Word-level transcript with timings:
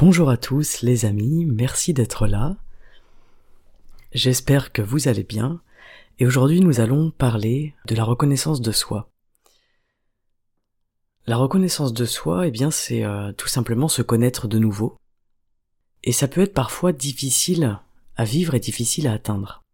Bonjour 0.00 0.30
à 0.30 0.36
tous 0.36 0.82
les 0.82 1.06
amis, 1.06 1.44
merci 1.44 1.92
d'être 1.92 2.28
là. 2.28 2.56
J'espère 4.12 4.70
que 4.70 4.80
vous 4.80 5.08
allez 5.08 5.24
bien 5.24 5.60
et 6.20 6.26
aujourd'hui 6.26 6.60
nous 6.60 6.78
allons 6.78 7.10
parler 7.10 7.74
de 7.88 7.96
la 7.96 8.04
reconnaissance 8.04 8.60
de 8.60 8.70
soi. 8.70 9.10
La 11.26 11.36
reconnaissance 11.36 11.92
de 11.92 12.04
soi, 12.04 12.46
eh 12.46 12.52
bien 12.52 12.70
c'est 12.70 13.02
euh, 13.02 13.32
tout 13.32 13.48
simplement 13.48 13.88
se 13.88 14.02
connaître 14.02 14.46
de 14.46 14.60
nouveau. 14.60 14.96
Et 16.04 16.12
ça 16.12 16.28
peut 16.28 16.42
être 16.42 16.54
parfois 16.54 16.92
difficile 16.92 17.80
à 18.14 18.24
vivre 18.24 18.54
et 18.54 18.60
difficile 18.60 19.08
à 19.08 19.14
atteindre. 19.14 19.64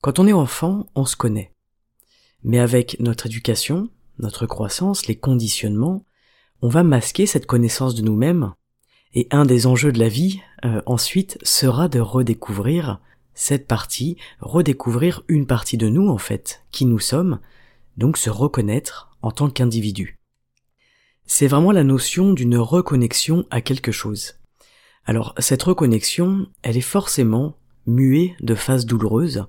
Quand 0.00 0.18
on 0.18 0.26
est 0.26 0.32
enfant, 0.32 0.88
on 0.96 1.04
se 1.04 1.14
connaît. 1.14 1.54
Mais 2.42 2.58
avec 2.58 2.98
notre 2.98 3.26
éducation, 3.26 3.90
notre 4.18 4.44
croissance, 4.44 5.06
les 5.06 5.16
conditionnements, 5.16 6.04
on 6.62 6.68
va 6.68 6.82
masquer 6.82 7.26
cette 7.26 7.46
connaissance 7.46 7.94
de 7.94 8.02
nous-mêmes 8.02 8.52
et 9.16 9.26
un 9.30 9.46
des 9.46 9.66
enjeux 9.66 9.92
de 9.92 9.98
la 9.98 10.10
vie, 10.10 10.42
euh, 10.66 10.82
ensuite, 10.84 11.38
sera 11.42 11.88
de 11.88 11.98
redécouvrir 11.98 13.00
cette 13.32 13.66
partie, 13.66 14.18
redécouvrir 14.40 15.24
une 15.26 15.46
partie 15.46 15.78
de 15.78 15.88
nous, 15.88 16.08
en 16.08 16.18
fait, 16.18 16.62
qui 16.70 16.84
nous 16.84 16.98
sommes, 16.98 17.40
donc 17.96 18.18
se 18.18 18.28
reconnaître 18.28 19.16
en 19.22 19.30
tant 19.30 19.48
qu'individu. 19.48 20.18
C'est 21.24 21.46
vraiment 21.46 21.72
la 21.72 21.82
notion 21.82 22.34
d'une 22.34 22.58
reconnexion 22.58 23.46
à 23.50 23.62
quelque 23.62 23.90
chose. 23.90 24.34
Alors, 25.06 25.34
cette 25.38 25.62
reconnexion, 25.62 26.46
elle 26.62 26.76
est 26.76 26.82
forcément 26.82 27.56
muée 27.86 28.36
de 28.40 28.54
phases 28.54 28.84
douloureuses, 28.84 29.46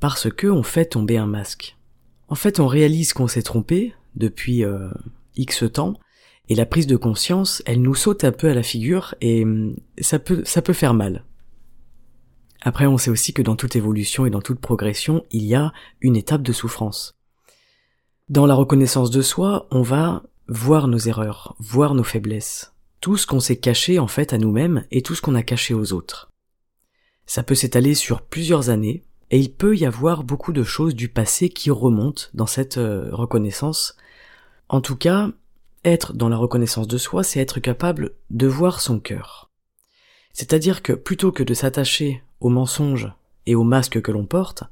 parce 0.00 0.28
que 0.28 0.48
on 0.48 0.64
fait 0.64 0.86
tomber 0.86 1.18
un 1.18 1.26
masque. 1.26 1.76
En 2.26 2.34
fait, 2.34 2.58
on 2.58 2.66
réalise 2.66 3.12
qu'on 3.12 3.28
s'est 3.28 3.42
trompé 3.42 3.94
depuis 4.16 4.64
euh, 4.64 4.90
X 5.36 5.64
temps, 5.72 5.94
et 6.48 6.54
la 6.54 6.66
prise 6.66 6.86
de 6.86 6.96
conscience, 6.96 7.62
elle 7.66 7.82
nous 7.82 7.94
saute 7.94 8.24
un 8.24 8.32
peu 8.32 8.48
à 8.48 8.54
la 8.54 8.62
figure 8.62 9.14
et 9.20 9.44
hum, 9.44 9.76
ça 10.00 10.18
peut, 10.18 10.42
ça 10.44 10.62
peut 10.62 10.72
faire 10.72 10.94
mal. 10.94 11.24
Après, 12.62 12.86
on 12.86 12.98
sait 12.98 13.10
aussi 13.10 13.32
que 13.32 13.42
dans 13.42 13.56
toute 13.56 13.76
évolution 13.76 14.26
et 14.26 14.30
dans 14.30 14.40
toute 14.40 14.60
progression, 14.60 15.24
il 15.30 15.44
y 15.44 15.54
a 15.54 15.72
une 16.00 16.16
étape 16.16 16.42
de 16.42 16.52
souffrance. 16.52 17.16
Dans 18.28 18.46
la 18.46 18.54
reconnaissance 18.54 19.10
de 19.10 19.22
soi, 19.22 19.68
on 19.70 19.82
va 19.82 20.24
voir 20.48 20.88
nos 20.88 20.98
erreurs, 20.98 21.54
voir 21.60 21.94
nos 21.94 22.02
faiblesses, 22.04 22.74
tout 23.00 23.16
ce 23.16 23.26
qu'on 23.26 23.40
s'est 23.40 23.58
caché 23.58 23.98
en 23.98 24.08
fait 24.08 24.32
à 24.32 24.38
nous-mêmes 24.38 24.84
et 24.90 25.02
tout 25.02 25.14
ce 25.14 25.22
qu'on 25.22 25.34
a 25.34 25.42
caché 25.42 25.72
aux 25.72 25.92
autres. 25.92 26.32
Ça 27.26 27.42
peut 27.42 27.54
s'étaler 27.54 27.94
sur 27.94 28.22
plusieurs 28.22 28.70
années, 28.70 29.04
et 29.30 29.38
il 29.38 29.52
peut 29.52 29.76
y 29.76 29.84
avoir 29.84 30.24
beaucoup 30.24 30.52
de 30.52 30.62
choses 30.62 30.94
du 30.94 31.08
passé 31.08 31.50
qui 31.50 31.70
remontent 31.70 32.24
dans 32.32 32.46
cette 32.46 32.78
euh, 32.78 33.10
reconnaissance. 33.12 33.94
En 34.70 34.80
tout 34.80 34.96
cas, 34.96 35.30
être 35.84 36.12
dans 36.12 36.28
la 36.28 36.36
reconnaissance 36.36 36.88
de 36.88 36.98
soi, 36.98 37.22
c'est 37.22 37.40
être 37.40 37.60
capable 37.60 38.12
de 38.30 38.46
voir 38.46 38.80
son 38.80 39.00
cœur. 39.00 39.50
C'est-à-dire 40.32 40.82
que 40.82 40.92
plutôt 40.92 41.32
que 41.32 41.42
de 41.42 41.54
s'attacher 41.54 42.22
aux 42.40 42.48
mensonges 42.48 43.12
et 43.46 43.54
aux 43.54 43.64
masques 43.64 44.00
que 44.00 44.12
l'on 44.12 44.26
porte, 44.26 44.64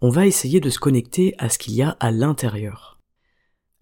on 0.00 0.08
va 0.08 0.26
essayer 0.26 0.60
de 0.60 0.70
se 0.70 0.78
connecter 0.78 1.34
à 1.38 1.48
ce 1.48 1.58
qu'il 1.58 1.74
y 1.74 1.82
a 1.82 1.90
à 2.00 2.10
l'intérieur. 2.10 2.98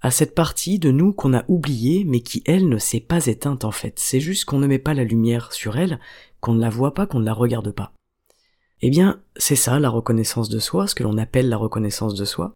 À 0.02 0.10
cette 0.10 0.34
partie 0.34 0.78
de 0.78 0.91
nous 0.91 1.12
qu'on 1.12 1.34
a 1.34 1.44
oubliée 1.48 2.04
mais 2.04 2.20
qui 2.20 2.42
elle 2.46 2.68
ne 2.68 2.78
s'est 2.78 3.00
pas 3.00 3.26
éteinte 3.26 3.64
en 3.64 3.70
fait. 3.70 3.98
C'est 3.98 4.20
juste 4.20 4.44
qu'on 4.44 4.58
ne 4.58 4.66
met 4.66 4.78
pas 4.78 4.94
la 4.94 5.04
lumière 5.04 5.52
sur 5.52 5.78
elle, 5.78 6.00
qu'on 6.41 6.54
ne 6.54 6.60
la 6.60 6.70
voit 6.70 6.94
pas, 6.94 7.06
qu'on 7.06 7.20
ne 7.20 7.24
la 7.24 7.34
regarde 7.34 7.70
pas. 7.70 7.92
Eh 8.82 8.91
bien, 8.91 9.20
c'est 9.36 9.56
ça 9.56 9.78
la 9.78 9.91
reconnaissance 9.91 10.48
de 10.48 10.58
soi, 10.58 10.86
ce 10.86 10.94
que 10.94 11.02
l'on 11.02 11.18
appelle 11.18 11.48
la 11.48 11.58
reconnaissance 11.58 12.14
de 12.14 12.24
soi. 12.24 12.54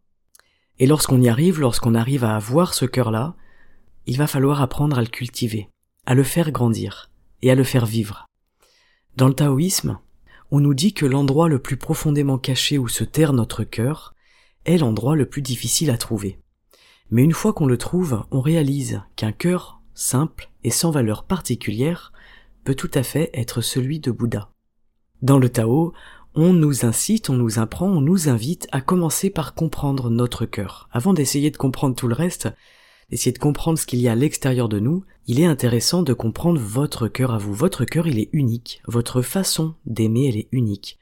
Et 0.78 0.86
lorsqu'on 0.86 1.20
y 1.20 1.28
arrive, 1.28 1.60
lorsqu'on 1.60 1.94
arrive 1.94 2.24
à 2.24 2.34
avoir 2.34 2.74
ce 2.74 2.86
cœur-là, 2.86 3.36
il 4.06 4.18
va 4.18 4.26
falloir 4.26 4.60
apprendre 4.60 4.98
à 4.98 5.02
le 5.02 5.08
cultiver, 5.08 5.68
à 6.06 6.14
le 6.14 6.22
faire 6.22 6.50
grandir 6.50 7.10
et 7.42 7.50
à 7.50 7.54
le 7.54 7.64
faire 7.64 7.86
vivre. 7.86 8.28
Dans 9.16 9.28
le 9.28 9.34
taoïsme, 9.34 9.98
on 10.50 10.60
nous 10.60 10.74
dit 10.74 10.92
que 10.92 11.06
l'endroit 11.06 11.48
le 11.48 11.58
plus 11.58 11.76
profondément 11.76 12.38
caché 12.38 12.78
où 12.78 12.88
se 12.88 13.04
terre 13.04 13.32
notre 13.32 13.64
cœur 13.64 14.14
est 14.64 14.78
l'endroit 14.78 15.16
le 15.16 15.26
plus 15.26 15.42
difficile 15.42 15.90
à 15.90 15.98
trouver. 15.98 16.38
Mais 17.10 17.22
une 17.22 17.32
fois 17.32 17.52
qu'on 17.52 17.66
le 17.66 17.78
trouve, 17.78 18.24
on 18.30 18.40
réalise 18.40 19.02
qu'un 19.16 19.32
cœur 19.32 19.80
simple 19.94 20.50
et 20.64 20.70
sans 20.70 20.90
valeur 20.90 21.24
particulière 21.24 22.12
peut 22.64 22.74
tout 22.74 22.90
à 22.94 23.02
fait 23.02 23.30
être 23.34 23.60
celui 23.60 24.00
de 24.00 24.10
Bouddha. 24.10 24.50
Dans 25.22 25.38
le 25.38 25.48
Tao, 25.48 25.92
on 26.34 26.52
nous 26.52 26.84
incite, 26.84 27.30
on 27.30 27.34
nous 27.34 27.58
apprend, 27.58 27.86
on 27.86 28.00
nous 28.00 28.28
invite 28.28 28.66
à 28.72 28.80
commencer 28.80 29.30
par 29.30 29.54
comprendre 29.54 30.10
notre 30.10 30.46
cœur. 30.46 30.88
Avant 30.90 31.12
d'essayer 31.14 31.50
de 31.50 31.56
comprendre 31.56 31.94
tout 31.94 32.08
le 32.08 32.14
reste, 32.14 32.48
essayer 33.14 33.32
de 33.32 33.38
comprendre 33.38 33.78
ce 33.78 33.86
qu'il 33.86 34.00
y 34.00 34.08
a 34.08 34.12
à 34.12 34.16
l'extérieur 34.16 34.68
de 34.68 34.80
nous, 34.80 35.04
il 35.26 35.40
est 35.40 35.46
intéressant 35.46 36.02
de 36.02 36.12
comprendre 36.12 36.60
votre 36.60 37.06
cœur 37.06 37.32
à 37.32 37.38
vous. 37.38 37.54
Votre 37.54 37.84
cœur, 37.84 38.08
il 38.08 38.18
est 38.18 38.28
unique. 38.32 38.82
Votre 38.88 39.22
façon 39.22 39.76
d'aimer, 39.86 40.28
elle 40.28 40.36
est 40.36 40.48
unique. 40.50 40.98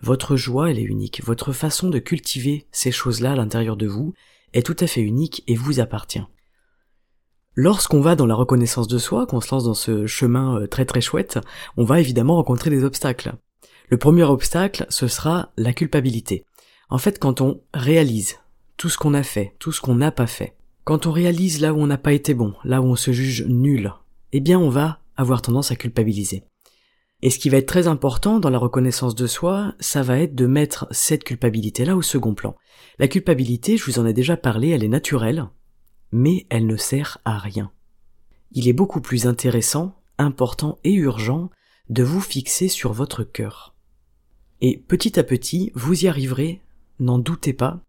Votre 0.00 0.36
joie, 0.36 0.70
elle 0.70 0.78
est 0.78 0.82
unique. 0.82 1.24
Votre 1.24 1.52
façon 1.52 1.88
de 1.88 1.98
cultiver 1.98 2.66
ces 2.72 2.92
choses-là 2.92 3.32
à 3.32 3.36
l'intérieur 3.36 3.78
de 3.78 3.86
vous 3.86 4.12
est 4.52 4.64
tout 4.64 4.76
à 4.80 4.86
fait 4.86 5.00
unique 5.00 5.44
et 5.46 5.54
vous 5.54 5.80
appartient. 5.80 6.22
Lorsqu'on 7.54 8.02
va 8.02 8.16
dans 8.16 8.26
la 8.26 8.34
reconnaissance 8.34 8.86
de 8.86 8.98
soi, 8.98 9.26
qu'on 9.26 9.40
se 9.40 9.50
lance 9.54 9.64
dans 9.64 9.72
ce 9.72 10.06
chemin 10.06 10.60
euh, 10.60 10.66
très 10.66 10.84
très 10.84 11.00
chouette, 11.00 11.38
on 11.78 11.84
va 11.84 12.00
évidemment 12.00 12.36
rencontrer 12.36 12.68
des 12.68 12.84
obstacles. 12.84 13.32
Le 13.88 13.96
premier 13.96 14.24
obstacle, 14.24 14.84
ce 14.90 15.08
sera 15.08 15.52
la 15.56 15.72
culpabilité. 15.72 16.44
En 16.90 16.98
fait, 16.98 17.18
quand 17.18 17.40
on 17.40 17.62
réalise 17.72 18.40
tout 18.76 18.90
ce 18.90 18.98
qu'on 18.98 19.14
a 19.14 19.22
fait, 19.22 19.54
tout 19.58 19.72
ce 19.72 19.80
qu'on 19.80 19.94
n'a 19.94 20.12
pas 20.12 20.26
fait, 20.26 20.55
quand 20.86 21.06
on 21.06 21.10
réalise 21.10 21.60
là 21.60 21.74
où 21.74 21.78
on 21.78 21.88
n'a 21.88 21.98
pas 21.98 22.12
été 22.12 22.32
bon, 22.32 22.54
là 22.62 22.80
où 22.80 22.84
on 22.84 22.94
se 22.94 23.10
juge 23.10 23.44
nul, 23.48 23.92
eh 24.30 24.38
bien 24.38 24.56
on 24.56 24.70
va 24.70 25.00
avoir 25.16 25.42
tendance 25.42 25.72
à 25.72 25.76
culpabiliser. 25.76 26.44
Et 27.22 27.30
ce 27.30 27.40
qui 27.40 27.48
va 27.48 27.56
être 27.56 27.66
très 27.66 27.88
important 27.88 28.38
dans 28.38 28.50
la 28.50 28.58
reconnaissance 28.58 29.16
de 29.16 29.26
soi, 29.26 29.74
ça 29.80 30.02
va 30.02 30.20
être 30.20 30.36
de 30.36 30.46
mettre 30.46 30.86
cette 30.92 31.24
culpabilité-là 31.24 31.96
au 31.96 32.02
second 32.02 32.34
plan. 32.34 32.54
La 33.00 33.08
culpabilité, 33.08 33.76
je 33.76 33.84
vous 33.84 33.98
en 33.98 34.06
ai 34.06 34.12
déjà 34.12 34.36
parlé, 34.36 34.68
elle 34.68 34.84
est 34.84 34.88
naturelle, 34.88 35.48
mais 36.12 36.46
elle 36.50 36.68
ne 36.68 36.76
sert 36.76 37.18
à 37.24 37.36
rien. 37.36 37.72
Il 38.52 38.68
est 38.68 38.72
beaucoup 38.72 39.00
plus 39.00 39.26
intéressant, 39.26 40.00
important 40.18 40.78
et 40.84 40.92
urgent 40.92 41.50
de 41.90 42.04
vous 42.04 42.20
fixer 42.20 42.68
sur 42.68 42.92
votre 42.92 43.24
cœur. 43.24 43.74
Et 44.60 44.78
petit 44.78 45.18
à 45.18 45.24
petit, 45.24 45.72
vous 45.74 46.04
y 46.04 46.06
arriverez, 46.06 46.60
n'en 47.00 47.18
doutez 47.18 47.54
pas, 47.54 47.82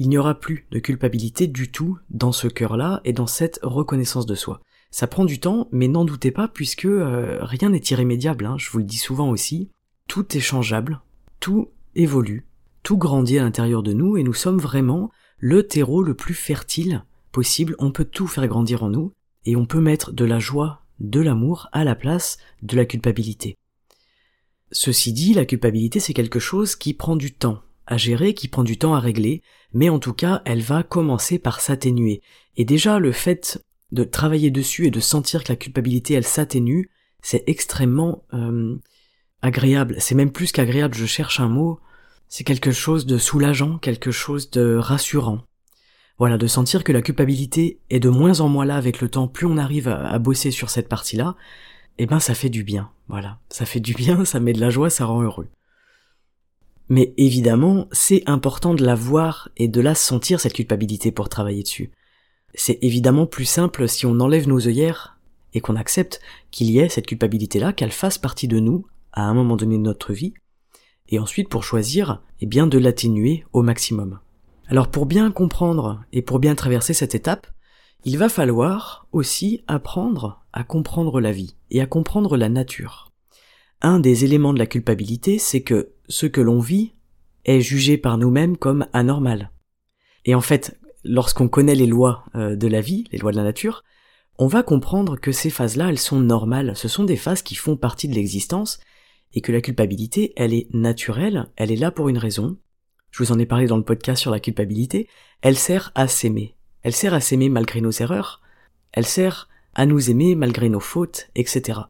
il 0.00 0.08
n'y 0.08 0.16
aura 0.16 0.40
plus 0.40 0.66
de 0.70 0.78
culpabilité 0.78 1.46
du 1.46 1.70
tout 1.70 1.98
dans 2.08 2.32
ce 2.32 2.48
cœur-là 2.48 3.02
et 3.04 3.12
dans 3.12 3.26
cette 3.26 3.60
reconnaissance 3.62 4.24
de 4.24 4.34
soi. 4.34 4.62
Ça 4.90 5.06
prend 5.06 5.26
du 5.26 5.40
temps, 5.40 5.68
mais 5.72 5.88
n'en 5.88 6.06
doutez 6.06 6.30
pas 6.30 6.48
puisque 6.48 6.86
euh, 6.86 7.36
rien 7.42 7.68
n'est 7.68 7.82
irrémédiable, 7.90 8.46
hein, 8.46 8.56
je 8.56 8.70
vous 8.70 8.78
le 8.78 8.84
dis 8.84 8.96
souvent 8.96 9.28
aussi. 9.28 9.68
Tout 10.08 10.38
est 10.38 10.40
changeable, 10.40 11.02
tout 11.38 11.68
évolue, 11.94 12.46
tout 12.82 12.96
grandit 12.96 13.38
à 13.38 13.42
l'intérieur 13.42 13.82
de 13.82 13.92
nous 13.92 14.16
et 14.16 14.22
nous 14.22 14.32
sommes 14.32 14.58
vraiment 14.58 15.10
le 15.36 15.66
terreau 15.66 16.02
le 16.02 16.14
plus 16.14 16.32
fertile 16.32 17.04
possible. 17.30 17.76
On 17.78 17.92
peut 17.92 18.06
tout 18.06 18.26
faire 18.26 18.48
grandir 18.48 18.82
en 18.82 18.88
nous 18.88 19.12
et 19.44 19.54
on 19.54 19.66
peut 19.66 19.82
mettre 19.82 20.12
de 20.12 20.24
la 20.24 20.38
joie, 20.38 20.80
de 21.00 21.20
l'amour 21.20 21.68
à 21.72 21.84
la 21.84 21.94
place 21.94 22.38
de 22.62 22.74
la 22.74 22.86
culpabilité. 22.86 23.58
Ceci 24.72 25.12
dit, 25.12 25.34
la 25.34 25.44
culpabilité 25.44 26.00
c'est 26.00 26.14
quelque 26.14 26.38
chose 26.38 26.74
qui 26.74 26.94
prend 26.94 27.16
du 27.16 27.34
temps 27.34 27.60
à 27.90 27.98
gérer, 27.98 28.32
qui 28.32 28.48
prend 28.48 28.64
du 28.64 28.78
temps 28.78 28.94
à 28.94 29.00
régler, 29.00 29.42
mais 29.74 29.90
en 29.90 29.98
tout 29.98 30.14
cas, 30.14 30.40
elle 30.46 30.62
va 30.62 30.82
commencer 30.82 31.38
par 31.38 31.60
s'atténuer. 31.60 32.22
Et 32.56 32.64
déjà, 32.64 32.98
le 32.98 33.12
fait 33.12 33.62
de 33.92 34.04
travailler 34.04 34.50
dessus 34.50 34.86
et 34.86 34.90
de 34.90 35.00
sentir 35.00 35.44
que 35.44 35.52
la 35.52 35.56
culpabilité, 35.56 36.14
elle 36.14 36.24
s'atténue, 36.24 36.90
c'est 37.22 37.44
extrêmement 37.46 38.24
euh, 38.32 38.76
agréable. 39.42 39.96
C'est 39.98 40.14
même 40.14 40.32
plus 40.32 40.52
qu'agréable, 40.52 40.94
je 40.94 41.06
cherche 41.06 41.40
un 41.40 41.48
mot. 41.48 41.80
C'est 42.28 42.44
quelque 42.44 42.72
chose 42.72 43.06
de 43.06 43.18
soulageant, 43.18 43.78
quelque 43.78 44.12
chose 44.12 44.50
de 44.50 44.76
rassurant. 44.76 45.40
Voilà, 46.18 46.38
de 46.38 46.46
sentir 46.46 46.84
que 46.84 46.92
la 46.92 47.02
culpabilité 47.02 47.80
est 47.90 47.98
de 47.98 48.08
moins 48.08 48.40
en 48.40 48.48
moins 48.48 48.66
là 48.66 48.76
avec 48.76 49.00
le 49.00 49.08
temps, 49.08 49.26
plus 49.26 49.46
on 49.46 49.56
arrive 49.56 49.88
à, 49.88 50.18
bosser 50.18 50.50
sur 50.50 50.70
cette 50.70 50.88
partie-là, 50.88 51.34
eh 51.98 52.06
ben 52.06 52.20
ça 52.20 52.34
fait 52.34 52.50
du 52.50 52.62
bien. 52.62 52.90
Voilà, 53.08 53.38
ça 53.48 53.64
fait 53.64 53.80
du 53.80 53.94
bien, 53.94 54.24
ça 54.24 54.38
met 54.38 54.52
de 54.52 54.60
la 54.60 54.70
joie, 54.70 54.90
ça 54.90 55.06
rend 55.06 55.22
heureux. 55.22 55.48
Mais 56.90 57.14
évidemment, 57.16 57.86
c'est 57.92 58.24
important 58.26 58.74
de 58.74 58.84
la 58.84 58.96
voir 58.96 59.48
et 59.56 59.68
de 59.68 59.80
la 59.80 59.94
sentir 59.94 60.40
cette 60.40 60.54
culpabilité 60.54 61.12
pour 61.12 61.28
travailler 61.28 61.62
dessus. 61.62 61.92
C'est 62.54 62.80
évidemment 62.82 63.26
plus 63.26 63.44
simple 63.44 63.88
si 63.88 64.06
on 64.06 64.18
enlève 64.18 64.48
nos 64.48 64.66
œillères 64.66 65.16
et 65.54 65.60
qu'on 65.60 65.76
accepte 65.76 66.20
qu'il 66.50 66.68
y 66.68 66.80
ait 66.80 66.88
cette 66.88 67.06
culpabilité-là, 67.06 67.72
qu'elle 67.72 67.92
fasse 67.92 68.18
partie 68.18 68.48
de 68.48 68.58
nous 68.58 68.86
à 69.12 69.22
un 69.22 69.34
moment 69.34 69.56
donné 69.56 69.76
de 69.78 69.82
notre 69.82 70.12
vie, 70.12 70.34
et 71.08 71.20
ensuite 71.20 71.48
pour 71.48 71.64
choisir, 71.64 72.22
eh 72.40 72.46
bien, 72.46 72.66
de 72.66 72.78
l'atténuer 72.78 73.44
au 73.52 73.62
maximum. 73.62 74.18
Alors 74.66 74.88
pour 74.88 75.06
bien 75.06 75.30
comprendre 75.30 76.02
et 76.12 76.22
pour 76.22 76.40
bien 76.40 76.54
traverser 76.54 76.92
cette 76.92 77.14
étape, 77.14 77.46
il 78.04 78.18
va 78.18 78.28
falloir 78.28 79.06
aussi 79.12 79.62
apprendre 79.66 80.42
à 80.52 80.64
comprendre 80.64 81.20
la 81.20 81.32
vie 81.32 81.54
et 81.70 81.80
à 81.80 81.86
comprendre 81.86 82.36
la 82.36 82.48
nature. 82.48 83.12
Un 83.82 83.98
des 83.98 84.24
éléments 84.24 84.52
de 84.52 84.58
la 84.58 84.66
culpabilité, 84.66 85.38
c'est 85.38 85.62
que 85.62 85.92
ce 86.10 86.26
que 86.26 86.42
l'on 86.42 86.60
vit 86.60 86.92
est 87.46 87.60
jugé 87.60 87.96
par 87.96 88.18
nous-mêmes 88.18 88.58
comme 88.58 88.86
anormal. 88.92 89.50
Et 90.26 90.34
en 90.34 90.42
fait, 90.42 90.78
lorsqu'on 91.04 91.48
connaît 91.48 91.74
les 91.74 91.86
lois 91.86 92.24
euh, 92.34 92.56
de 92.56 92.66
la 92.66 92.82
vie, 92.82 93.04
les 93.12 93.18
lois 93.18 93.32
de 93.32 93.36
la 93.36 93.44
nature, 93.44 93.82
on 94.38 94.46
va 94.46 94.62
comprendre 94.62 95.18
que 95.18 95.32
ces 95.32 95.50
phases-là, 95.50 95.88
elles 95.88 95.98
sont 95.98 96.20
normales, 96.20 96.76
ce 96.76 96.88
sont 96.88 97.04
des 97.04 97.16
phases 97.16 97.42
qui 97.42 97.54
font 97.54 97.76
partie 97.76 98.08
de 98.08 98.14
l'existence, 98.14 98.80
et 99.32 99.40
que 99.40 99.52
la 99.52 99.60
culpabilité, 99.60 100.32
elle 100.36 100.52
est 100.52 100.66
naturelle, 100.74 101.46
elle 101.56 101.70
est 101.70 101.76
là 101.76 101.90
pour 101.90 102.08
une 102.08 102.18
raison. 102.18 102.58
Je 103.10 103.22
vous 103.22 103.32
en 103.32 103.38
ai 103.38 103.46
parlé 103.46 103.66
dans 103.66 103.76
le 103.76 103.84
podcast 103.84 104.20
sur 104.20 104.30
la 104.30 104.40
culpabilité, 104.40 105.08
elle 105.40 105.56
sert 105.56 105.92
à 105.94 106.08
s'aimer. 106.08 106.56
Elle 106.82 106.94
sert 106.94 107.14
à 107.14 107.20
s'aimer 107.20 107.48
malgré 107.48 107.80
nos 107.80 107.92
erreurs, 107.92 108.40
elle 108.92 109.06
sert 109.06 109.48
à 109.74 109.86
nous 109.86 110.10
aimer 110.10 110.34
malgré 110.34 110.68
nos 110.68 110.80
fautes, 110.80 111.30
etc. 111.36 111.80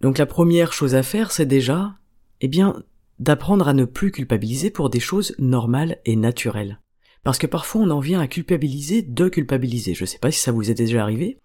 Donc 0.00 0.18
la 0.18 0.26
première 0.26 0.72
chose 0.72 0.94
à 0.94 1.02
faire, 1.02 1.30
c'est 1.30 1.46
déjà, 1.46 1.94
eh 2.40 2.48
bien, 2.48 2.82
d'apprendre 3.18 3.68
à 3.68 3.72
ne 3.72 3.84
plus 3.84 4.10
culpabiliser 4.10 4.70
pour 4.70 4.90
des 4.90 5.00
choses 5.00 5.34
normales 5.38 5.98
et 6.04 6.16
naturelles. 6.16 6.80
Parce 7.22 7.38
que 7.38 7.46
parfois 7.46 7.80
on 7.82 7.90
en 7.90 8.00
vient 8.00 8.20
à 8.20 8.28
culpabiliser 8.28 9.02
de 9.02 9.28
culpabiliser. 9.28 9.94
Je 9.94 10.04
sais 10.04 10.18
pas 10.18 10.30
si 10.30 10.40
ça 10.40 10.52
vous 10.52 10.70
est 10.70 10.74
déjà 10.74 11.02
arrivé. 11.02 11.38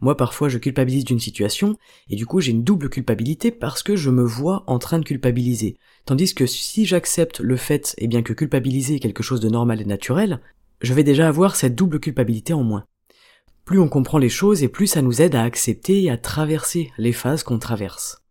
Moi 0.00 0.16
parfois 0.16 0.48
je 0.48 0.58
culpabilise 0.58 1.04
d'une 1.04 1.18
situation 1.18 1.76
et 2.08 2.16
du 2.16 2.24
coup 2.24 2.40
j'ai 2.40 2.52
une 2.52 2.62
double 2.62 2.88
culpabilité 2.88 3.50
parce 3.50 3.82
que 3.82 3.96
je 3.96 4.10
me 4.10 4.22
vois 4.22 4.62
en 4.68 4.78
train 4.78 5.00
de 5.00 5.04
culpabiliser. 5.04 5.76
Tandis 6.06 6.34
que 6.34 6.46
si 6.46 6.86
j'accepte 6.86 7.40
le 7.40 7.56
fait 7.56 7.94
eh 7.98 8.06
bien 8.06 8.22
que 8.22 8.32
culpabiliser 8.32 8.94
est 8.94 9.00
quelque 9.00 9.24
chose 9.24 9.40
de 9.40 9.48
normal 9.48 9.82
et 9.82 9.84
naturel, 9.84 10.40
je 10.80 10.94
vais 10.94 11.04
déjà 11.04 11.26
avoir 11.26 11.56
cette 11.56 11.74
double 11.74 11.98
culpabilité 11.98 12.52
en 12.52 12.62
moins. 12.62 12.84
Plus 13.64 13.80
on 13.80 13.88
comprend 13.88 14.18
les 14.18 14.28
choses 14.28 14.62
et 14.62 14.68
plus 14.68 14.86
ça 14.86 15.02
nous 15.02 15.20
aide 15.20 15.34
à 15.34 15.42
accepter 15.42 16.04
et 16.04 16.10
à 16.10 16.16
traverser 16.16 16.90
les 16.96 17.12
phases 17.12 17.42
qu'on 17.42 17.58
traverse. 17.58 18.22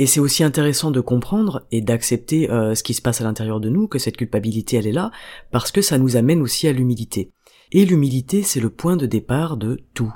Et 0.00 0.06
c'est 0.06 0.20
aussi 0.20 0.44
intéressant 0.44 0.92
de 0.92 1.00
comprendre 1.00 1.66
et 1.72 1.80
d'accepter 1.80 2.48
euh, 2.50 2.76
ce 2.76 2.84
qui 2.84 2.94
se 2.94 3.02
passe 3.02 3.20
à 3.20 3.24
l'intérieur 3.24 3.58
de 3.58 3.68
nous, 3.68 3.88
que 3.88 3.98
cette 3.98 4.16
culpabilité 4.16 4.76
elle 4.76 4.86
est 4.86 4.92
là, 4.92 5.10
parce 5.50 5.72
que 5.72 5.82
ça 5.82 5.98
nous 5.98 6.16
amène 6.16 6.40
aussi 6.40 6.68
à 6.68 6.72
l'humilité. 6.72 7.32
Et 7.72 7.84
l'humilité 7.84 8.44
c'est 8.44 8.60
le 8.60 8.70
point 8.70 8.96
de 8.96 9.06
départ 9.06 9.56
de 9.56 9.80
tout. 9.94 10.14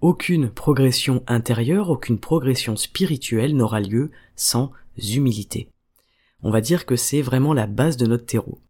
Aucune 0.00 0.50
progression 0.50 1.24
intérieure, 1.26 1.90
aucune 1.90 2.18
progression 2.18 2.76
spirituelle 2.76 3.56
n'aura 3.56 3.80
lieu 3.80 4.12
sans 4.36 4.70
humilité. 4.96 5.68
On 6.44 6.50
va 6.50 6.60
dire 6.60 6.86
que 6.86 6.96
c'est 6.96 7.22
vraiment 7.22 7.54
la 7.54 7.66
base 7.66 7.96
de 7.96 8.06
notre 8.06 8.26
terreau. 8.26 8.60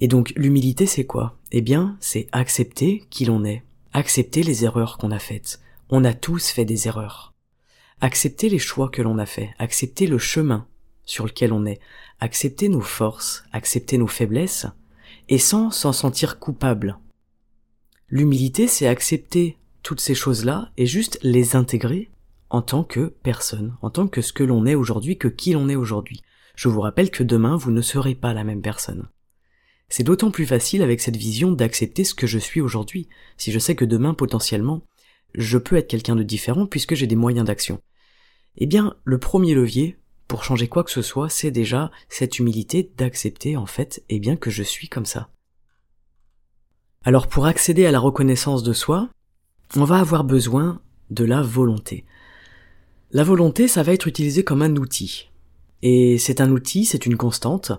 Et 0.00 0.08
donc 0.08 0.32
l'humilité 0.36 0.86
c'est 0.86 1.06
quoi? 1.06 1.38
Eh 1.50 1.60
bien 1.60 1.98
c'est 2.00 2.28
accepter 2.32 3.04
qui 3.10 3.26
l'on 3.26 3.44
est, 3.44 3.62
accepter 3.92 4.42
les 4.42 4.64
erreurs 4.64 4.96
qu'on 4.96 5.10
a 5.10 5.18
faites. 5.18 5.60
On 5.90 6.02
a 6.02 6.14
tous 6.14 6.48
fait 6.48 6.64
des 6.64 6.88
erreurs 6.88 7.31
accepter 8.02 8.48
les 8.48 8.58
choix 8.58 8.90
que 8.90 9.00
l'on 9.00 9.16
a 9.16 9.26
faits, 9.26 9.50
accepter 9.60 10.08
le 10.08 10.18
chemin 10.18 10.66
sur 11.04 11.24
lequel 11.24 11.52
on 11.52 11.64
est, 11.64 11.80
accepter 12.18 12.68
nos 12.68 12.80
forces, 12.80 13.44
accepter 13.52 13.96
nos 13.96 14.08
faiblesses, 14.08 14.66
et 15.28 15.38
sans 15.38 15.70
s'en 15.70 15.92
sentir 15.92 16.40
coupable. 16.40 16.98
L'humilité, 18.08 18.66
c'est 18.66 18.88
accepter 18.88 19.56
toutes 19.84 20.00
ces 20.00 20.16
choses-là 20.16 20.72
et 20.76 20.84
juste 20.84 21.18
les 21.22 21.54
intégrer 21.54 22.10
en 22.50 22.60
tant 22.60 22.82
que 22.82 23.14
personne, 23.22 23.76
en 23.82 23.90
tant 23.90 24.08
que 24.08 24.20
ce 24.20 24.32
que 24.32 24.42
l'on 24.42 24.66
est 24.66 24.74
aujourd'hui, 24.74 25.16
que 25.16 25.28
qui 25.28 25.52
l'on 25.52 25.68
est 25.68 25.76
aujourd'hui. 25.76 26.22
Je 26.56 26.68
vous 26.68 26.80
rappelle 26.80 27.10
que 27.10 27.22
demain, 27.22 27.56
vous 27.56 27.70
ne 27.70 27.82
serez 27.82 28.16
pas 28.16 28.34
la 28.34 28.42
même 28.42 28.62
personne. 28.62 29.08
C'est 29.88 30.02
d'autant 30.02 30.32
plus 30.32 30.46
facile 30.46 30.82
avec 30.82 31.00
cette 31.00 31.16
vision 31.16 31.52
d'accepter 31.52 32.02
ce 32.02 32.14
que 32.14 32.26
je 32.26 32.38
suis 32.38 32.60
aujourd'hui, 32.60 33.08
si 33.36 33.52
je 33.52 33.60
sais 33.60 33.76
que 33.76 33.84
demain, 33.84 34.12
potentiellement, 34.12 34.82
je 35.34 35.56
peux 35.56 35.76
être 35.76 35.88
quelqu'un 35.88 36.16
de 36.16 36.24
différent 36.24 36.66
puisque 36.66 36.96
j'ai 36.96 37.06
des 37.06 37.16
moyens 37.16 37.46
d'action. 37.46 37.80
Eh 38.56 38.66
bien, 38.66 38.96
le 39.04 39.18
premier 39.18 39.54
levier 39.54 39.96
pour 40.32 40.44
changer 40.44 40.66
quoi 40.66 40.82
que 40.82 40.90
ce 40.90 41.02
soit, 41.02 41.28
c'est 41.28 41.50
déjà 41.50 41.90
cette 42.08 42.38
humilité 42.38 42.90
d'accepter 42.96 43.56
en 43.56 43.66
fait, 43.66 44.02
eh 44.08 44.18
bien 44.18 44.36
que 44.36 44.50
je 44.50 44.62
suis 44.62 44.88
comme 44.88 45.04
ça. 45.04 45.28
Alors 47.04 47.26
pour 47.26 47.44
accéder 47.44 47.84
à 47.84 47.90
la 47.90 47.98
reconnaissance 47.98 48.62
de 48.62 48.72
soi, 48.72 49.10
on 49.76 49.84
va 49.84 49.98
avoir 49.98 50.24
besoin 50.24 50.80
de 51.10 51.24
la 51.24 51.42
volonté. 51.42 52.06
La 53.10 53.24
volonté, 53.24 53.68
ça 53.68 53.82
va 53.82 53.92
être 53.92 54.06
utilisé 54.06 54.42
comme 54.42 54.62
un 54.62 54.76
outil. 54.76 55.28
Et 55.82 56.16
c'est 56.16 56.40
un 56.40 56.50
outil, 56.50 56.86
c'est 56.86 57.04
une 57.04 57.18
constante. 57.18 57.72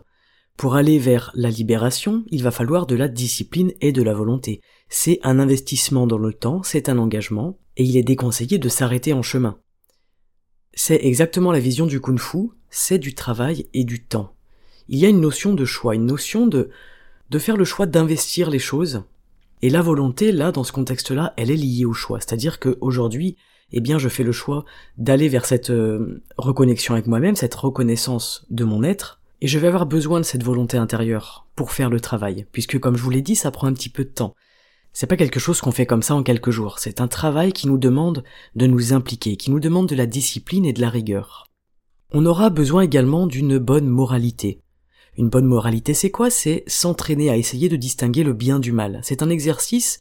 Pour 0.56 0.76
aller 0.76 1.00
vers 1.00 1.32
la 1.34 1.50
libération, 1.50 2.24
il 2.30 2.44
va 2.44 2.52
falloir 2.52 2.86
de 2.86 2.96
la 2.96 3.08
discipline 3.08 3.72
et 3.82 3.92
de 3.92 4.04
la 4.04 4.14
volonté. 4.14 4.62
C'est 4.90 5.20
un 5.24 5.40
investissement 5.40 6.06
dans 6.06 6.20
le 6.20 6.34
temps, 6.34 6.62
c'est 6.62 6.88
un 6.88 7.00
engagement, 7.00 7.58
et 7.78 7.84
il 7.84 7.98
est 7.98 8.04
déconseillé 8.04 8.60
de 8.60 8.70
s'arrêter 8.70 9.14
en 9.14 9.24
chemin. 9.24 9.58
C'est 10.74 11.00
exactement 11.04 11.52
la 11.52 11.60
vision 11.60 11.86
du 11.86 12.00
kung 12.00 12.20
fu, 12.20 12.50
c'est 12.70 12.98
du 12.98 13.14
travail 13.14 13.68
et 13.74 13.84
du 13.84 14.04
temps. 14.04 14.34
Il 14.90 14.98
y 14.98 15.06
a 15.06 15.10
une 15.10 15.22
notion 15.22 15.54
de 15.54 15.66
choix, 15.66 15.96
une 15.96 16.06
notion 16.06 16.48
de, 16.48 16.70
de 17.30 17.40
faire 17.40 17.58
le 17.58 17.66
choix 17.66 17.86
d'investir 17.86 18.50
les 18.50 18.60
choses. 18.60 19.04
Et 19.62 19.70
la 19.70 19.82
volonté, 19.82 20.32
là, 20.32 20.52
dans 20.52 20.64
ce 20.64 20.72
contexte-là, 20.72 21.34
elle 21.38 21.52
est 21.52 21.56
liée 21.56 21.86
au 21.86 21.94
choix. 21.94 22.20
C'est-à-dire 22.20 22.60
qu'aujourd'hui, 22.60 23.38
eh 23.72 23.82
bien, 23.82 23.98
je 23.98 24.10
fais 24.10 24.24
le 24.24 24.32
choix 24.32 24.66
d'aller 24.98 25.30
vers 25.30 25.46
cette 25.46 25.70
euh, 25.70 26.22
reconnexion 26.38 26.94
avec 26.94 27.08
moi-même, 27.08 27.36
cette 27.36 27.56
reconnaissance 27.56 28.46
de 28.50 28.64
mon 28.64 28.84
être, 28.84 29.20
et 29.42 29.48
je 29.48 29.60
vais 29.60 29.68
avoir 29.68 29.86
besoin 29.86 30.20
de 30.20 30.26
cette 30.26 30.44
volonté 30.44 30.78
intérieure 30.78 31.48
pour 31.56 31.72
faire 31.72 31.90
le 31.90 32.00
travail, 32.00 32.46
puisque 32.52 32.80
comme 32.80 32.96
je 32.96 33.04
vous 33.04 33.10
l'ai 33.10 33.22
dit, 33.22 33.36
ça 33.36 33.52
prend 33.52 33.68
un 33.68 33.74
petit 33.74 33.90
peu 33.90 34.04
de 34.04 34.10
temps. 34.10 34.36
C'est 34.94 35.08
pas 35.08 35.18
quelque 35.18 35.40
chose 35.40 35.60
qu'on 35.60 35.72
fait 35.72 35.88
comme 35.88 36.04
ça 36.04 36.14
en 36.14 36.22
quelques 36.22 36.52
jours, 36.52 36.78
c'est 36.78 37.02
un 37.02 37.08
travail 37.08 37.52
qui 37.52 37.68
nous 37.68 37.80
demande 37.80 38.24
de 38.56 38.68
nous 38.68 38.94
impliquer, 38.94 39.38
qui 39.38 39.50
nous 39.50 39.60
demande 39.60 39.90
de 39.90 39.96
la 39.96 40.06
discipline 40.06 40.66
et 40.66 40.74
de 40.74 40.82
la 40.82 40.90
rigueur. 40.90 41.50
On 42.12 42.28
aura 42.28 42.52
besoin 42.52 42.84
également 42.84 43.26
d'une 43.26 43.58
bonne 43.58 43.88
moralité. 43.88 44.62
Une 45.18 45.30
bonne 45.30 45.48
moralité 45.48 45.96
c'est 45.96 46.12
quoi? 46.12 46.30
C'est 46.30 46.64
s'entraîner 46.68 47.32
à 47.32 47.38
essayer 47.38 47.70
de 47.70 47.76
distinguer 47.76 48.24
le 48.24 48.34
bien 48.34 48.60
du 48.60 48.72
mal. 48.72 49.00
C'est 49.02 49.24
un 49.24 49.30
exercice 49.30 50.00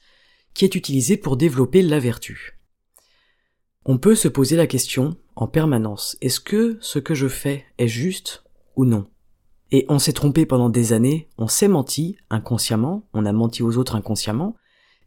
qui 0.52 0.66
est 0.66 0.74
utilisé 0.74 1.16
pour 1.16 1.38
développer 1.38 1.80
la 1.80 1.98
vertu. 1.98 2.58
On 3.86 3.96
peut 3.96 4.14
se 4.14 4.28
poser 4.28 4.56
la 4.56 4.66
question 4.66 5.16
en 5.36 5.46
permanence, 5.46 6.18
est-ce 6.20 6.38
que 6.38 6.76
ce 6.82 6.98
que 6.98 7.14
je 7.14 7.28
fais 7.28 7.64
est 7.78 7.88
juste 7.88 8.44
ou 8.76 8.84
non? 8.84 9.06
Et 9.70 9.86
on 9.88 9.98
s'est 9.98 10.12
trompé 10.12 10.44
pendant 10.44 10.68
des 10.68 10.92
années, 10.92 11.30
on 11.38 11.48
s'est 11.48 11.66
menti 11.66 12.18
inconsciemment, 12.28 13.08
on 13.14 13.24
a 13.24 13.32
menti 13.32 13.62
aux 13.62 13.78
autres 13.78 13.96
inconsciemment, 13.96 14.54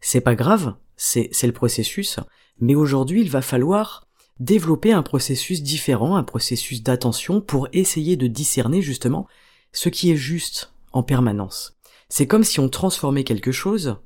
c'est 0.06 0.20
pas 0.20 0.36
grave, 0.36 0.76
c'est, 0.96 1.32
le 1.42 1.52
processus, 1.52 2.20
mais 2.60 2.76
aujourd'hui 2.76 3.22
il 3.22 3.28
va 3.28 3.42
falloir 3.42 4.06
développer 4.38 4.92
un 4.92 5.02
processus 5.02 5.64
différent, 5.64 6.14
un 6.14 6.22
processus 6.22 6.80
d'attention 6.80 7.40
pour 7.40 7.66
essayer 7.72 8.14
de 8.14 8.28
discerner 8.28 8.82
justement 8.82 9.26
ce 9.72 9.88
qui 9.88 10.12
est 10.12 10.16
juste 10.16 10.72
en 10.92 11.02
permanence. 11.02 11.76
C'est 12.08 12.28
comme 12.28 12.44
si 12.44 12.60
on 12.60 12.68
transformait 12.68 13.24
quelque 13.24 13.50
chose, 13.50 13.96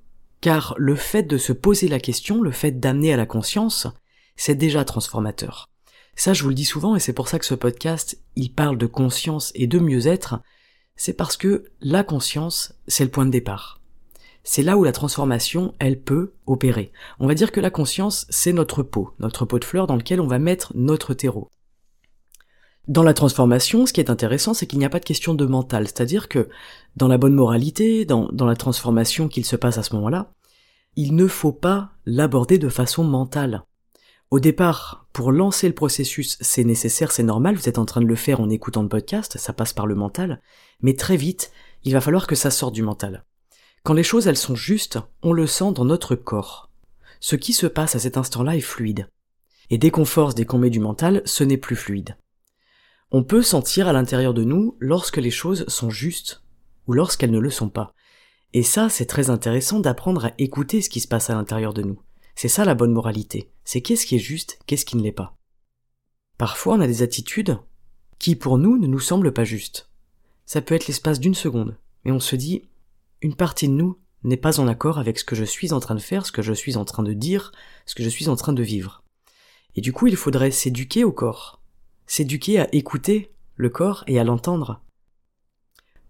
car 0.40 0.74
le 0.78 0.94
fait 0.94 1.24
de 1.24 1.36
se 1.36 1.52
poser 1.52 1.86
la 1.86 2.00
question, 2.00 2.40
le 2.40 2.50
fait 2.50 2.80
d'amener 2.80 3.12
à 3.12 3.18
la 3.18 3.26
conscience, 3.26 3.86
c'est 4.36 4.54
déjà 4.54 4.86
transformateur. 4.86 5.68
Ça, 6.16 6.32
je 6.32 6.44
vous 6.44 6.48
le 6.48 6.54
dis 6.54 6.64
souvent, 6.64 6.96
et 6.96 7.00
c'est 7.00 7.12
pour 7.12 7.28
ça 7.28 7.38
que 7.38 7.44
ce 7.44 7.54
podcast, 7.54 8.18
il 8.36 8.54
parle 8.54 8.78
de 8.78 8.86
conscience 8.86 9.52
et 9.54 9.66
de 9.66 9.78
mieux-être, 9.78 10.40
c'est 10.96 11.12
parce 11.12 11.36
que 11.36 11.66
la 11.82 12.04
conscience, 12.04 12.72
c'est 12.88 13.04
le 13.04 13.10
point 13.10 13.26
de 13.26 13.30
départ 13.30 13.79
c'est 14.42 14.62
là 14.62 14.76
où 14.76 14.84
la 14.84 14.92
transformation, 14.92 15.74
elle 15.78 16.00
peut 16.00 16.32
opérer. 16.46 16.92
On 17.18 17.26
va 17.26 17.34
dire 17.34 17.52
que 17.52 17.60
la 17.60 17.70
conscience, 17.70 18.26
c'est 18.30 18.52
notre 18.52 18.82
pot, 18.82 19.14
notre 19.18 19.44
pot 19.44 19.58
de 19.58 19.64
fleurs 19.64 19.86
dans 19.86 19.96
lequel 19.96 20.20
on 20.20 20.26
va 20.26 20.38
mettre 20.38 20.72
notre 20.74 21.14
terreau. 21.14 21.50
Dans 22.88 23.02
la 23.02 23.14
transformation, 23.14 23.86
ce 23.86 23.92
qui 23.92 24.00
est 24.00 24.10
intéressant, 24.10 24.54
c'est 24.54 24.66
qu'il 24.66 24.78
n'y 24.78 24.84
a 24.84 24.90
pas 24.90 24.98
de 24.98 25.04
question 25.04 25.34
de 25.34 25.46
mental, 25.46 25.86
c'est-à-dire 25.86 26.28
que 26.28 26.48
dans 26.96 27.08
la 27.08 27.18
bonne 27.18 27.34
moralité, 27.34 28.04
dans, 28.04 28.28
dans 28.32 28.46
la 28.46 28.56
transformation 28.56 29.28
qu'il 29.28 29.44
se 29.44 29.56
passe 29.56 29.78
à 29.78 29.82
ce 29.82 29.94
moment-là, 29.94 30.32
il 30.96 31.14
ne 31.14 31.26
faut 31.26 31.52
pas 31.52 31.92
l'aborder 32.04 32.58
de 32.58 32.68
façon 32.68 33.04
mentale. 33.04 33.64
Au 34.30 34.40
départ, 34.40 35.06
pour 35.12 35.32
lancer 35.32 35.68
le 35.68 35.74
processus, 35.74 36.36
c'est 36.40 36.64
nécessaire, 36.64 37.12
c'est 37.12 37.22
normal, 37.22 37.56
vous 37.56 37.68
êtes 37.68 37.78
en 37.78 37.84
train 37.84 38.00
de 38.00 38.06
le 38.06 38.16
faire 38.16 38.40
en 38.40 38.48
écoutant 38.48 38.82
le 38.82 38.88
podcast, 38.88 39.38
ça 39.38 39.52
passe 39.52 39.72
par 39.72 39.86
le 39.86 39.94
mental, 39.94 40.40
mais 40.80 40.94
très 40.94 41.16
vite, 41.16 41.52
il 41.84 41.92
va 41.92 42.00
falloir 42.00 42.26
que 42.26 42.34
ça 42.34 42.50
sorte 42.50 42.74
du 42.74 42.82
mental. 42.82 43.24
Quand 43.82 43.94
les 43.94 44.02
choses 44.02 44.26
elles 44.26 44.36
sont 44.36 44.56
justes, 44.56 44.98
on 45.22 45.32
le 45.32 45.46
sent 45.46 45.72
dans 45.72 45.86
notre 45.86 46.14
corps. 46.14 46.70
Ce 47.18 47.36
qui 47.36 47.52
se 47.52 47.66
passe 47.66 47.94
à 47.94 47.98
cet 47.98 48.18
instant-là 48.18 48.56
est 48.56 48.60
fluide. 48.60 49.08
Et 49.70 49.78
dès 49.78 49.90
qu'on 49.90 50.04
force, 50.04 50.34
dès 50.34 50.44
qu'on 50.44 50.58
met 50.58 50.70
du 50.70 50.80
mental, 50.80 51.22
ce 51.24 51.44
n'est 51.44 51.56
plus 51.56 51.76
fluide. 51.76 52.16
On 53.10 53.24
peut 53.24 53.42
sentir 53.42 53.88
à 53.88 53.92
l'intérieur 53.92 54.34
de 54.34 54.44
nous 54.44 54.76
lorsque 54.80 55.16
les 55.16 55.30
choses 55.30 55.66
sont 55.68 55.90
justes 55.90 56.42
ou 56.86 56.92
lorsqu'elles 56.92 57.30
ne 57.30 57.38
le 57.38 57.50
sont 57.50 57.70
pas. 57.70 57.94
Et 58.52 58.62
ça, 58.62 58.88
c'est 58.88 59.06
très 59.06 59.30
intéressant 59.30 59.80
d'apprendre 59.80 60.26
à 60.26 60.32
écouter 60.38 60.82
ce 60.82 60.90
qui 60.90 61.00
se 61.00 61.08
passe 61.08 61.30
à 61.30 61.34
l'intérieur 61.34 61.72
de 61.72 61.82
nous. 61.82 62.00
C'est 62.34 62.48
ça 62.48 62.64
la 62.64 62.74
bonne 62.74 62.92
moralité. 62.92 63.50
C'est 63.64 63.80
qu'est-ce 63.80 64.06
qui 64.06 64.16
est 64.16 64.20
juste, 64.20 64.58
qu'est-ce 64.66 64.84
qui 64.84 64.96
ne 64.96 65.02
l'est 65.02 65.12
pas. 65.12 65.36
Parfois, 66.36 66.74
on 66.74 66.80
a 66.80 66.86
des 66.86 67.02
attitudes 67.02 67.58
qui, 68.18 68.36
pour 68.36 68.58
nous, 68.58 68.78
ne 68.78 68.86
nous 68.86 69.00
semblent 69.00 69.32
pas 69.32 69.44
justes. 69.44 69.90
Ça 70.46 70.60
peut 70.60 70.74
être 70.74 70.86
l'espace 70.86 71.20
d'une 71.20 71.34
seconde, 71.34 71.76
mais 72.04 72.12
on 72.12 72.20
se 72.20 72.34
dit, 72.36 72.69
une 73.22 73.34
partie 73.34 73.68
de 73.68 73.74
nous 73.74 73.98
n'est 74.22 74.36
pas 74.36 74.60
en 74.60 74.68
accord 74.68 74.98
avec 74.98 75.18
ce 75.18 75.24
que 75.24 75.36
je 75.36 75.44
suis 75.44 75.72
en 75.72 75.80
train 75.80 75.94
de 75.94 76.00
faire, 76.00 76.26
ce 76.26 76.32
que 76.32 76.42
je 76.42 76.52
suis 76.52 76.76
en 76.76 76.84
train 76.84 77.02
de 77.02 77.12
dire, 77.12 77.52
ce 77.86 77.94
que 77.94 78.02
je 78.02 78.08
suis 78.08 78.28
en 78.28 78.36
train 78.36 78.52
de 78.52 78.62
vivre. 78.62 79.02
Et 79.76 79.80
du 79.80 79.92
coup, 79.92 80.06
il 80.06 80.16
faudrait 80.16 80.50
s'éduquer 80.50 81.04
au 81.04 81.12
corps, 81.12 81.60
s'éduquer 82.06 82.60
à 82.60 82.68
écouter 82.74 83.32
le 83.56 83.70
corps 83.70 84.04
et 84.06 84.18
à 84.18 84.24
l'entendre. 84.24 84.82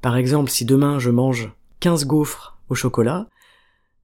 Par 0.01 0.17
exemple, 0.17 0.51
si 0.51 0.65
demain 0.65 0.99
je 0.99 1.11
mange 1.11 1.53
15 1.81 2.07
gaufres 2.07 2.59
au 2.69 2.75
chocolat, 2.75 3.29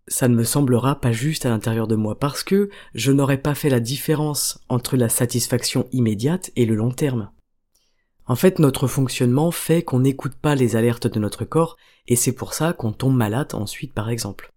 ça 0.08 0.28
ne 0.28 0.34
me 0.34 0.44
semblera 0.44 1.00
pas 1.00 1.12
juste 1.12 1.46
à 1.46 1.48
l'intérieur 1.48 1.88
de 1.88 1.96
moi 1.96 2.18
parce 2.18 2.44
que 2.44 2.70
je 2.94 3.12
n'aurais 3.12 3.38
pas 3.38 3.54
fait 3.54 3.70
la 3.70 3.80
différence 3.80 4.60
entre 4.68 4.96
la 4.96 5.08
satisfaction 5.08 5.88
immédiate 5.92 6.50
et 6.54 6.66
le 6.66 6.74
long 6.74 6.92
terme. 6.92 7.30
En 8.28 8.34
fait, 8.34 8.58
notre 8.58 8.88
fonctionnement 8.88 9.52
fait 9.52 9.82
qu'on 9.82 10.00
n'écoute 10.00 10.34
pas 10.34 10.56
les 10.56 10.74
alertes 10.74 11.06
de 11.06 11.20
notre 11.20 11.44
corps 11.44 11.76
et 12.08 12.16
c'est 12.16 12.32
pour 12.32 12.54
ça 12.54 12.72
qu'on 12.72 12.92
tombe 12.92 13.16
malade 13.16 13.54
ensuite 13.54 13.92
par 13.92 14.10
exemple. 14.10 14.52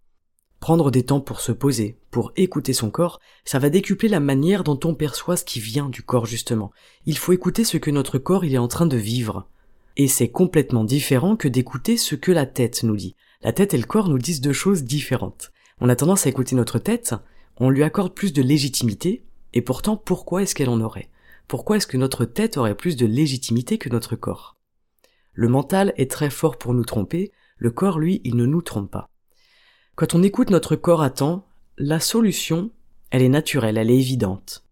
Prendre 0.59 0.91
des 0.91 1.03
temps 1.03 1.21
pour 1.21 1.39
se 1.39 1.51
poser, 1.51 1.97
pour 2.11 2.33
écouter 2.35 2.73
son 2.73 2.89
corps, 2.89 3.19
ça 3.45 3.59
va 3.59 3.69
décupler 3.69 4.09
la 4.09 4.19
manière 4.19 4.63
dont 4.63 4.79
on 4.83 4.95
perçoit 4.95 5.37
ce 5.37 5.45
qui 5.45 5.59
vient 5.59 5.87
du 5.87 6.01
corps 6.01 6.25
justement. 6.25 6.71
Il 7.05 7.17
faut 7.17 7.31
écouter 7.31 7.63
ce 7.63 7.77
que 7.77 7.91
notre 7.91 8.17
corps 8.17 8.43
il 8.43 8.55
est 8.55 8.59
en 8.59 8.67
train 8.67 8.87
de 8.87 8.97
vivre. 8.97 9.47
Et 9.97 10.07
c'est 10.07 10.29
complètement 10.29 10.83
différent 10.83 11.35
que 11.35 11.47
d'écouter 11.47 11.95
ce 11.95 12.15
que 12.15 12.31
la 12.31 12.45
tête 12.45 12.83
nous 12.83 12.95
dit. 12.95 13.15
La 13.41 13.53
tête 13.53 13.73
et 13.73 13.77
le 13.77 13.85
corps 13.85 14.09
nous 14.09 14.17
disent 14.17 14.41
deux 14.41 14.53
choses 14.53 14.83
différentes. 14.83 15.51
On 15.79 15.89
a 15.89 15.95
tendance 15.95 16.25
à 16.25 16.29
écouter 16.29 16.55
notre 16.55 16.79
tête, 16.79 17.15
on 17.57 17.69
lui 17.69 17.83
accorde 17.83 18.13
plus 18.13 18.33
de 18.33 18.41
légitimité, 18.41 19.23
et 19.53 19.61
pourtant 19.61 19.95
pourquoi 19.95 20.41
est-ce 20.41 20.55
qu'elle 20.55 20.69
en 20.69 20.81
aurait? 20.81 21.09
Pourquoi 21.49 21.77
est-ce 21.77 21.87
que 21.87 21.97
notre 21.97 22.25
tête 22.25 22.57
aurait 22.57 22.75
plus 22.75 22.95
de 22.95 23.07
légitimité 23.07 23.79
que 23.79 23.89
notre 23.89 24.15
corps? 24.15 24.55
Le 25.33 25.47
mental 25.47 25.93
est 25.97 26.11
très 26.11 26.29
fort 26.29 26.59
pour 26.59 26.75
nous 26.75 26.85
tromper, 26.85 27.31
le 27.57 27.71
corps 27.71 27.97
lui 27.97 28.21
il 28.23 28.35
ne 28.35 28.45
nous 28.45 28.61
trompe 28.61 28.91
pas. 28.91 29.09
Quand 29.95 30.13
on 30.13 30.21
écoute 30.21 30.51
notre 30.51 30.75
corps 30.75 31.01
à 31.01 31.09
temps, 31.09 31.47
la 31.79 31.99
solution, 31.99 32.69
elle 33.09 33.23
est 33.23 33.29
naturelle, 33.29 33.79
elle 33.79 33.89
est 33.89 33.97
évidente. 33.97 34.63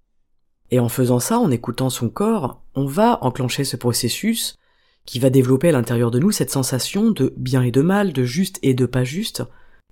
Et 0.70 0.80
en 0.80 0.88
faisant 0.88 1.20
ça, 1.20 1.40
en 1.40 1.50
écoutant 1.50 1.90
son 1.90 2.10
corps, 2.10 2.62
on 2.76 2.86
va 2.86 3.24
enclencher 3.24 3.64
ce 3.64 3.76
processus 3.76 4.60
qui 5.04 5.18
va 5.18 5.32
développer 5.32 5.70
à 5.70 5.72
l'intérieur 5.72 6.12
de 6.12 6.20
nous 6.20 6.32
cette 6.32 6.52
sensation 6.52 7.10
de 7.10 7.34
bien 7.38 7.64
et 7.64 7.72
de 7.72 7.82
mal, 7.82 8.14
de 8.14 8.24
juste 8.24 8.60
et 8.62 8.76
de 8.76 8.86
pas 8.86 9.04
juste, 9.04 9.42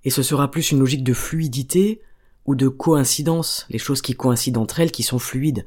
et 0.04 0.10
ce 0.10 0.22
sera 0.22 0.52
plus 0.52 0.70
une 0.70 0.78
logique 0.78 1.02
de 1.02 1.14
fluidité 1.14 2.00
ou 2.44 2.54
de 2.54 2.68
coïncidence, 2.68 3.66
les 3.70 3.78
choses 3.78 4.02
qui 4.02 4.14
coïncident 4.14 4.62
entre 4.62 4.78
elles 4.78 4.92
qui 4.92 5.02
sont 5.02 5.18
fluides. 5.18 5.66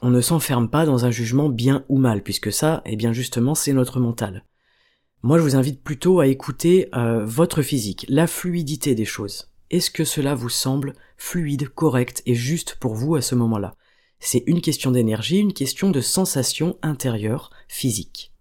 On 0.00 0.10
ne 0.10 0.20
s'enferme 0.20 0.68
pas 0.68 0.86
dans 0.86 1.04
un 1.04 1.10
jugement 1.10 1.48
bien 1.48 1.84
ou 1.88 1.98
mal, 1.98 2.22
puisque 2.22 2.52
ça, 2.52 2.82
eh 2.86 2.96
bien 2.96 3.12
justement, 3.12 3.54
c'est 3.54 3.72
notre 3.72 3.98
mental. 3.98 4.44
Moi, 5.22 5.38
je 5.38 5.42
vous 5.42 5.56
invite 5.56 5.82
plutôt 5.82 6.20
à 6.20 6.28
écouter 6.28 6.88
euh, 6.94 7.24
votre 7.24 7.62
physique, 7.62 8.06
la 8.08 8.28
fluidité 8.28 8.94
des 8.94 9.04
choses. 9.04 9.50
Est-ce 9.70 9.90
que 9.90 10.04
cela 10.04 10.36
vous 10.36 10.48
semble 10.48 10.94
fluide, 11.16 11.68
correct 11.68 12.22
et 12.26 12.34
juste 12.34 12.76
pour 12.76 12.94
vous 12.94 13.16
à 13.16 13.20
ce 13.20 13.34
moment-là? 13.34 13.74
C'est 14.20 14.44
une 14.46 14.60
question 14.60 14.92
d'énergie, 14.92 15.38
une 15.38 15.52
question 15.52 15.90
de 15.90 16.00
sensation 16.00 16.78
intérieure, 16.82 17.50
physique. 17.66 18.32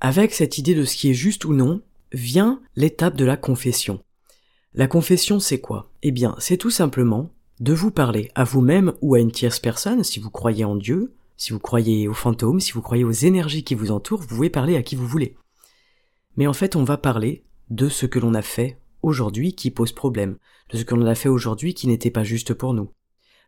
Avec 0.00 0.32
cette 0.32 0.58
idée 0.58 0.74
de 0.74 0.84
ce 0.84 0.96
qui 0.96 1.10
est 1.10 1.14
juste 1.14 1.44
ou 1.44 1.52
non, 1.52 1.82
vient 2.12 2.60
l'étape 2.76 3.16
de 3.16 3.24
la 3.24 3.36
confession. 3.36 4.00
La 4.74 4.86
confession, 4.86 5.40
c'est 5.40 5.60
quoi? 5.60 5.90
Eh 6.02 6.12
bien, 6.12 6.36
c'est 6.38 6.56
tout 6.56 6.70
simplement 6.70 7.30
de 7.60 7.72
vous 7.72 7.90
parler 7.90 8.30
à 8.34 8.44
vous-même 8.44 8.92
ou 9.00 9.14
à 9.14 9.20
une 9.20 9.32
tierce 9.32 9.60
personne, 9.60 10.04
si 10.04 10.20
vous 10.20 10.30
croyez 10.30 10.64
en 10.64 10.76
Dieu, 10.76 11.14
si 11.36 11.52
vous 11.52 11.58
croyez 11.58 12.08
aux 12.08 12.14
fantômes, 12.14 12.60
si 12.60 12.72
vous 12.72 12.82
croyez 12.82 13.04
aux 13.04 13.12
énergies 13.12 13.64
qui 13.64 13.74
vous 13.74 13.90
entourent, 13.90 14.20
vous 14.20 14.28
pouvez 14.28 14.50
parler 14.50 14.76
à 14.76 14.82
qui 14.82 14.96
vous 14.96 15.06
voulez. 15.06 15.36
Mais 16.36 16.46
en 16.46 16.52
fait, 16.52 16.76
on 16.76 16.84
va 16.84 16.98
parler 16.98 17.44
de 17.70 17.88
ce 17.88 18.06
que 18.06 18.18
l'on 18.18 18.34
a 18.34 18.42
fait 18.42 18.78
aujourd'hui 19.02 19.54
qui 19.54 19.70
pose 19.70 19.92
problème, 19.92 20.36
de 20.70 20.76
ce 20.76 20.84
que 20.84 20.94
l'on 20.94 21.06
a 21.06 21.14
fait 21.14 21.28
aujourd'hui 21.28 21.74
qui 21.74 21.86
n'était 21.86 22.10
pas 22.10 22.24
juste 22.24 22.52
pour 22.54 22.74
nous. 22.74 22.90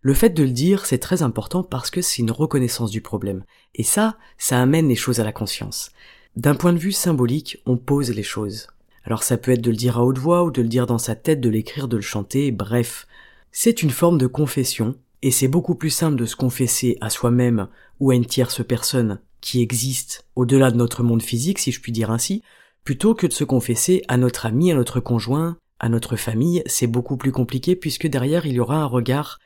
Le 0.01 0.15
fait 0.15 0.31
de 0.31 0.45
le 0.45 0.51
dire, 0.51 0.87
c'est 0.87 0.99
très 0.99 1.23
important 1.23 1.65
parce 1.65 1.91
que 1.91 2.03
c'est 2.03 2.23
une 2.23 2.31
reconnaissance 2.31 2.91
du 2.91 3.01
problème. 3.01 3.45
Et 3.75 3.83
ça, 3.83 4.17
ça 4.39 4.61
amène 4.61 4.89
les 4.89 4.95
choses 4.95 5.19
à 5.19 5.25
la 5.25 5.33
conscience. 5.33 5.91
D'un 6.37 6.55
point 6.55 6.73
de 6.73 6.79
vue 6.79 6.93
symbolique, 6.93 7.61
on 7.67 7.77
pose 7.77 8.11
les 8.11 8.23
choses. 8.23 8.69
Alors 9.03 9.25
ça 9.25 9.39
peut 9.39 9.51
être 9.51 9.61
de 9.61 9.71
le 9.71 9.77
dire 9.77 9.99
à 9.99 10.05
haute 10.05 10.19
voix 10.19 10.45
ou 10.45 10.53
de 10.53 10.63
le 10.63 10.69
dire 10.69 10.87
dans 10.87 10.99
sa 10.99 11.17
tête, 11.17 11.41
de 11.41 11.49
l'écrire, 11.49 11.89
de 11.89 11.97
le 11.97 12.03
chanter, 12.03 12.53
bref. 12.53 13.08
C'est 13.51 13.83
une 13.83 13.91
forme 13.91 14.19
de 14.19 14.27
confession, 14.27 14.97
et 15.23 15.31
c'est 15.31 15.49
beaucoup 15.49 15.75
plus 15.75 15.91
simple 15.91 16.17
de 16.17 16.27
se 16.27 16.37
confesser 16.37 16.97
à 17.01 17.11
soi-même 17.11 17.69
ou 18.01 18.11
à 18.11 18.15
une 18.15 18.27
tierce 18.27 18.65
personne 18.65 19.21
qui 19.41 19.61
existe 19.63 20.27
au-delà 20.37 20.71
de 20.71 20.77
notre 20.77 21.03
monde 21.03 21.23
physique, 21.23 21.59
si 21.59 21.73
je 21.73 21.81
puis 21.81 21.93
dire 21.93 22.11
ainsi, 22.11 22.43
plutôt 22.85 23.15
que 23.15 23.27
de 23.27 23.33
se 23.33 23.45
confesser 23.45 24.03
à 24.09 24.17
notre 24.17 24.47
ami, 24.47 24.73
à 24.73 24.75
notre 24.75 25.01
conjoint, 25.01 25.57
à 25.81 25.89
notre 25.89 26.17
famille, 26.17 26.63
c'est 26.67 26.87
beaucoup 26.87 27.17
plus 27.17 27.33
compliqué 27.33 27.77
puisque 27.77 28.07
derrière 28.07 28.47
il 28.47 28.55
y 28.55 28.61
aura 28.61 28.77
un 28.77 28.87
regard 28.87 29.39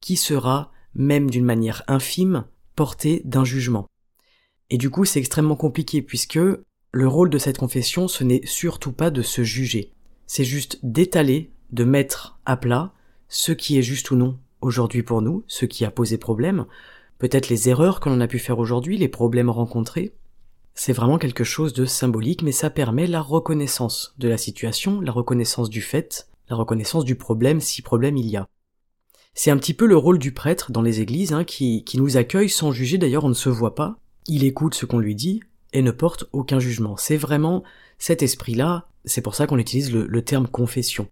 qui 0.00 0.16
sera, 0.16 0.72
même 0.94 1.30
d'une 1.30 1.44
manière 1.44 1.82
infime, 1.88 2.44
porté 2.76 3.22
d'un 3.24 3.44
jugement. 3.44 3.86
Et 4.70 4.78
du 4.78 4.90
coup, 4.90 5.04
c'est 5.04 5.18
extrêmement 5.18 5.56
compliqué 5.56 6.02
puisque 6.02 6.38
le 6.92 7.08
rôle 7.08 7.30
de 7.30 7.38
cette 7.38 7.58
confession, 7.58 8.08
ce 8.08 8.24
n'est 8.24 8.44
surtout 8.44 8.92
pas 8.92 9.10
de 9.10 9.22
se 9.22 9.42
juger. 9.42 9.92
C'est 10.26 10.44
juste 10.44 10.78
d'étaler, 10.82 11.50
de 11.70 11.84
mettre 11.84 12.38
à 12.44 12.56
plat 12.56 12.92
ce 13.32 13.52
qui 13.52 13.78
est 13.78 13.82
juste 13.82 14.10
ou 14.10 14.16
non 14.16 14.38
aujourd'hui 14.60 15.02
pour 15.02 15.22
nous, 15.22 15.42
ce 15.48 15.64
qui 15.64 15.86
a 15.86 15.90
posé 15.90 16.18
problème, 16.18 16.66
peut-être 17.18 17.48
les 17.48 17.70
erreurs 17.70 17.98
que 17.98 18.10
l'on 18.10 18.20
a 18.20 18.28
pu 18.28 18.38
faire 18.38 18.58
aujourd'hui, 18.58 18.98
les 18.98 19.08
problèmes 19.08 19.48
rencontrés. 19.48 20.12
C'est 20.74 20.92
vraiment 20.92 21.16
quelque 21.16 21.42
chose 21.42 21.72
de 21.72 21.86
symbolique, 21.86 22.42
mais 22.42 22.52
ça 22.52 22.68
permet 22.68 23.06
la 23.06 23.22
reconnaissance 23.22 24.14
de 24.18 24.28
la 24.28 24.36
situation, 24.36 25.00
la 25.00 25.12
reconnaissance 25.12 25.70
du 25.70 25.80
fait, 25.80 26.28
la 26.50 26.56
reconnaissance 26.56 27.06
du 27.06 27.14
problème 27.14 27.60
si 27.60 27.80
problème 27.80 28.18
il 28.18 28.28
y 28.28 28.36
a. 28.36 28.46
C'est 29.32 29.50
un 29.50 29.56
petit 29.56 29.72
peu 29.72 29.86
le 29.86 29.96
rôle 29.96 30.18
du 30.18 30.32
prêtre 30.32 30.70
dans 30.70 30.82
les 30.82 31.00
églises, 31.00 31.32
hein, 31.32 31.44
qui, 31.44 31.84
qui 31.84 31.98
nous 31.98 32.18
accueille 32.18 32.50
sans 32.50 32.70
juger, 32.70 32.98
d'ailleurs 32.98 33.24
on 33.24 33.30
ne 33.30 33.34
se 33.34 33.48
voit 33.48 33.74
pas, 33.74 33.96
il 34.28 34.44
écoute 34.44 34.74
ce 34.74 34.84
qu'on 34.84 34.98
lui 34.98 35.14
dit 35.14 35.40
et 35.72 35.80
ne 35.80 35.90
porte 35.90 36.24
aucun 36.32 36.58
jugement. 36.58 36.98
C'est 36.98 37.16
vraiment 37.16 37.62
cet 37.96 38.22
esprit-là, 38.22 38.88
c'est 39.06 39.22
pour 39.22 39.34
ça 39.34 39.46
qu'on 39.46 39.58
utilise 39.58 39.90
le, 39.90 40.22
terme 40.22 40.48
confession. 40.48 41.08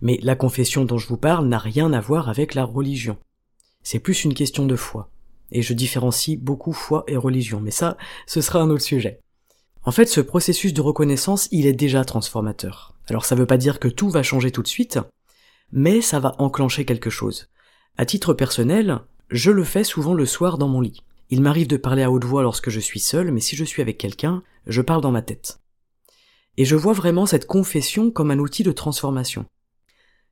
Mais 0.00 0.18
la 0.22 0.36
confession 0.36 0.84
dont 0.84 0.98
je 0.98 1.08
vous 1.08 1.16
parle 1.16 1.46
n'a 1.46 1.58
rien 1.58 1.92
à 1.92 2.00
voir 2.00 2.28
avec 2.28 2.54
la 2.54 2.64
religion. 2.64 3.16
C'est 3.82 3.98
plus 3.98 4.24
une 4.24 4.34
question 4.34 4.66
de 4.66 4.76
foi. 4.76 5.10
Et 5.52 5.62
je 5.62 5.74
différencie 5.74 6.38
beaucoup 6.38 6.72
foi 6.72 7.04
et 7.06 7.16
religion, 7.16 7.60
mais 7.60 7.70
ça, 7.70 7.96
ce 8.26 8.40
sera 8.40 8.60
un 8.60 8.70
autre 8.70 8.82
sujet. 8.82 9.20
En 9.84 9.92
fait, 9.92 10.06
ce 10.06 10.20
processus 10.20 10.72
de 10.72 10.80
reconnaissance, 10.80 11.48
il 11.52 11.66
est 11.66 11.74
déjà 11.74 12.04
transformateur. 12.04 12.94
Alors 13.08 13.26
ça 13.26 13.34
veut 13.34 13.46
pas 13.46 13.58
dire 13.58 13.78
que 13.78 13.88
tout 13.88 14.08
va 14.08 14.22
changer 14.22 14.50
tout 14.50 14.62
de 14.62 14.68
suite, 14.68 14.98
mais 15.72 16.00
ça 16.00 16.20
va 16.20 16.34
enclencher 16.38 16.84
quelque 16.84 17.10
chose. 17.10 17.48
À 17.98 18.06
titre 18.06 18.32
personnel, 18.32 19.00
je 19.28 19.50
le 19.50 19.64
fais 19.64 19.84
souvent 19.84 20.14
le 20.14 20.26
soir 20.26 20.56
dans 20.56 20.68
mon 20.68 20.80
lit. 20.80 21.02
Il 21.30 21.42
m'arrive 21.42 21.66
de 21.66 21.76
parler 21.76 22.02
à 22.02 22.10
haute 22.10 22.24
voix 22.24 22.42
lorsque 22.42 22.70
je 22.70 22.80
suis 22.80 23.00
seul, 23.00 23.30
mais 23.30 23.40
si 23.40 23.56
je 23.56 23.64
suis 23.64 23.82
avec 23.82 23.98
quelqu'un, 23.98 24.42
je 24.66 24.82
parle 24.82 25.02
dans 25.02 25.12
ma 25.12 25.22
tête. 25.22 25.60
Et 26.56 26.64
je 26.64 26.76
vois 26.76 26.92
vraiment 26.92 27.26
cette 27.26 27.46
confession 27.46 28.10
comme 28.10 28.30
un 28.30 28.38
outil 28.38 28.62
de 28.62 28.72
transformation. 28.72 29.44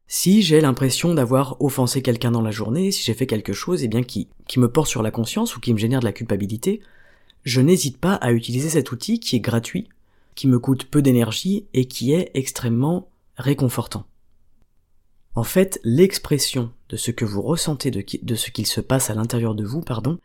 Si 0.07 0.43
j'ai 0.43 0.61
l'impression 0.61 1.15
d'avoir 1.15 1.61
offensé 1.61 2.03
quelqu'un 2.03 2.31
dans 2.31 2.43
la 2.43 2.51
journée, 2.51 2.91
si 2.91 3.03
j'ai 3.03 3.15
fait 3.15 3.27
quelque 3.27 3.53
chose, 3.53 3.83
eh 3.83 3.89
bien, 3.89 4.03
qui, 4.03 4.29
me 4.57 4.71
porte 4.71 4.89
sur 4.89 5.03
la 5.03 5.11
conscience 5.11 5.57
ou 5.57 5.61
qui 5.61 5.73
me 5.73 5.79
génère 5.79 6.01
de 6.01 6.05
la 6.05 6.13
culpabilité, 6.13 6.81
je 7.45 7.61
n'hésite 7.61 7.99
pas 7.99 8.15
à 8.15 8.33
utiliser 8.33 8.69
cet 8.69 8.93
outil 8.93 9.21
qui 9.21 9.37
est 9.37 9.41
gratuit, 9.41 9.89
qui 10.35 10.49
me 10.49 10.59
coûte 10.59 10.85
peu 10.85 11.03
d'énergie 11.03 11.67
et 11.73 11.87
qui 11.87 12.13
est 12.13 12.31
extrêmement 12.35 13.09
réconfortant. 13.37 14.07
En 15.35 15.45
fait, 15.45 15.81
l'expression 15.83 16.71
de 16.91 16.97
ce 16.97 17.11
que 17.11 17.25
vous 17.25 17.41
ressentez 17.41 17.91
de 17.91 18.35
ce 18.35 18.51
qu'il 18.51 18.67
se 18.67 18.83
passe 18.83 19.09
à 19.09 19.15
l'intérieur 19.15 19.55
de 19.55 19.65
vous, 19.65 19.81
pardon, 19.81 20.19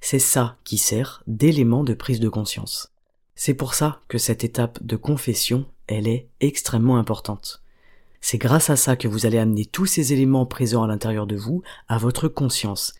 c'est 0.00 0.18
ça 0.18 0.58
qui 0.64 0.78
sert 0.78 1.22
d'élément 1.26 1.84
de 1.84 1.94
prise 1.94 2.20
de 2.20 2.28
conscience. 2.28 2.92
C'est 3.34 3.54
pour 3.54 3.74
ça 3.74 4.00
que 4.08 4.18
cette 4.18 4.44
étape 4.44 4.82
de 4.82 4.96
confession, 4.96 5.66
elle 5.86 6.06
est 6.06 6.28
extrêmement 6.40 6.98
importante. 6.98 7.62
C'est 8.20 8.38
grâce 8.38 8.70
à 8.70 8.76
ça 8.76 8.96
que 8.96 9.08
vous 9.08 9.26
allez 9.26 9.38
amener 9.38 9.64
tous 9.64 9.86
ces 9.86 10.12
éléments 10.12 10.46
présents 10.46 10.82
à 10.82 10.86
l'intérieur 10.86 11.26
de 11.26 11.36
vous 11.36 11.62
à 11.88 11.98
votre 11.98 12.28
conscience. 12.28 12.94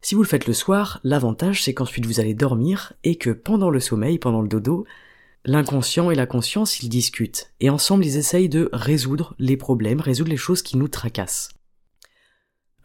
Si 0.00 0.14
vous 0.14 0.22
le 0.22 0.28
faites 0.28 0.46
le 0.46 0.52
soir, 0.52 1.00
l'avantage 1.04 1.62
c'est 1.62 1.74
qu'ensuite 1.74 2.06
vous 2.06 2.20
allez 2.20 2.34
dormir 2.34 2.92
et 3.04 3.16
que 3.16 3.30
pendant 3.30 3.70
le 3.70 3.80
sommeil, 3.80 4.18
pendant 4.18 4.42
le 4.42 4.48
dodo, 4.48 4.84
l'inconscient 5.44 6.10
et 6.10 6.14
la 6.14 6.26
conscience 6.26 6.82
ils 6.82 6.88
discutent 6.88 7.52
et 7.60 7.70
ensemble 7.70 8.04
ils 8.04 8.16
essayent 8.16 8.48
de 8.48 8.68
résoudre 8.72 9.34
les 9.38 9.56
problèmes, 9.56 10.00
résoudre 10.00 10.30
les 10.30 10.36
choses 10.36 10.62
qui 10.62 10.76
nous 10.76 10.88
tracassent. 10.88 11.50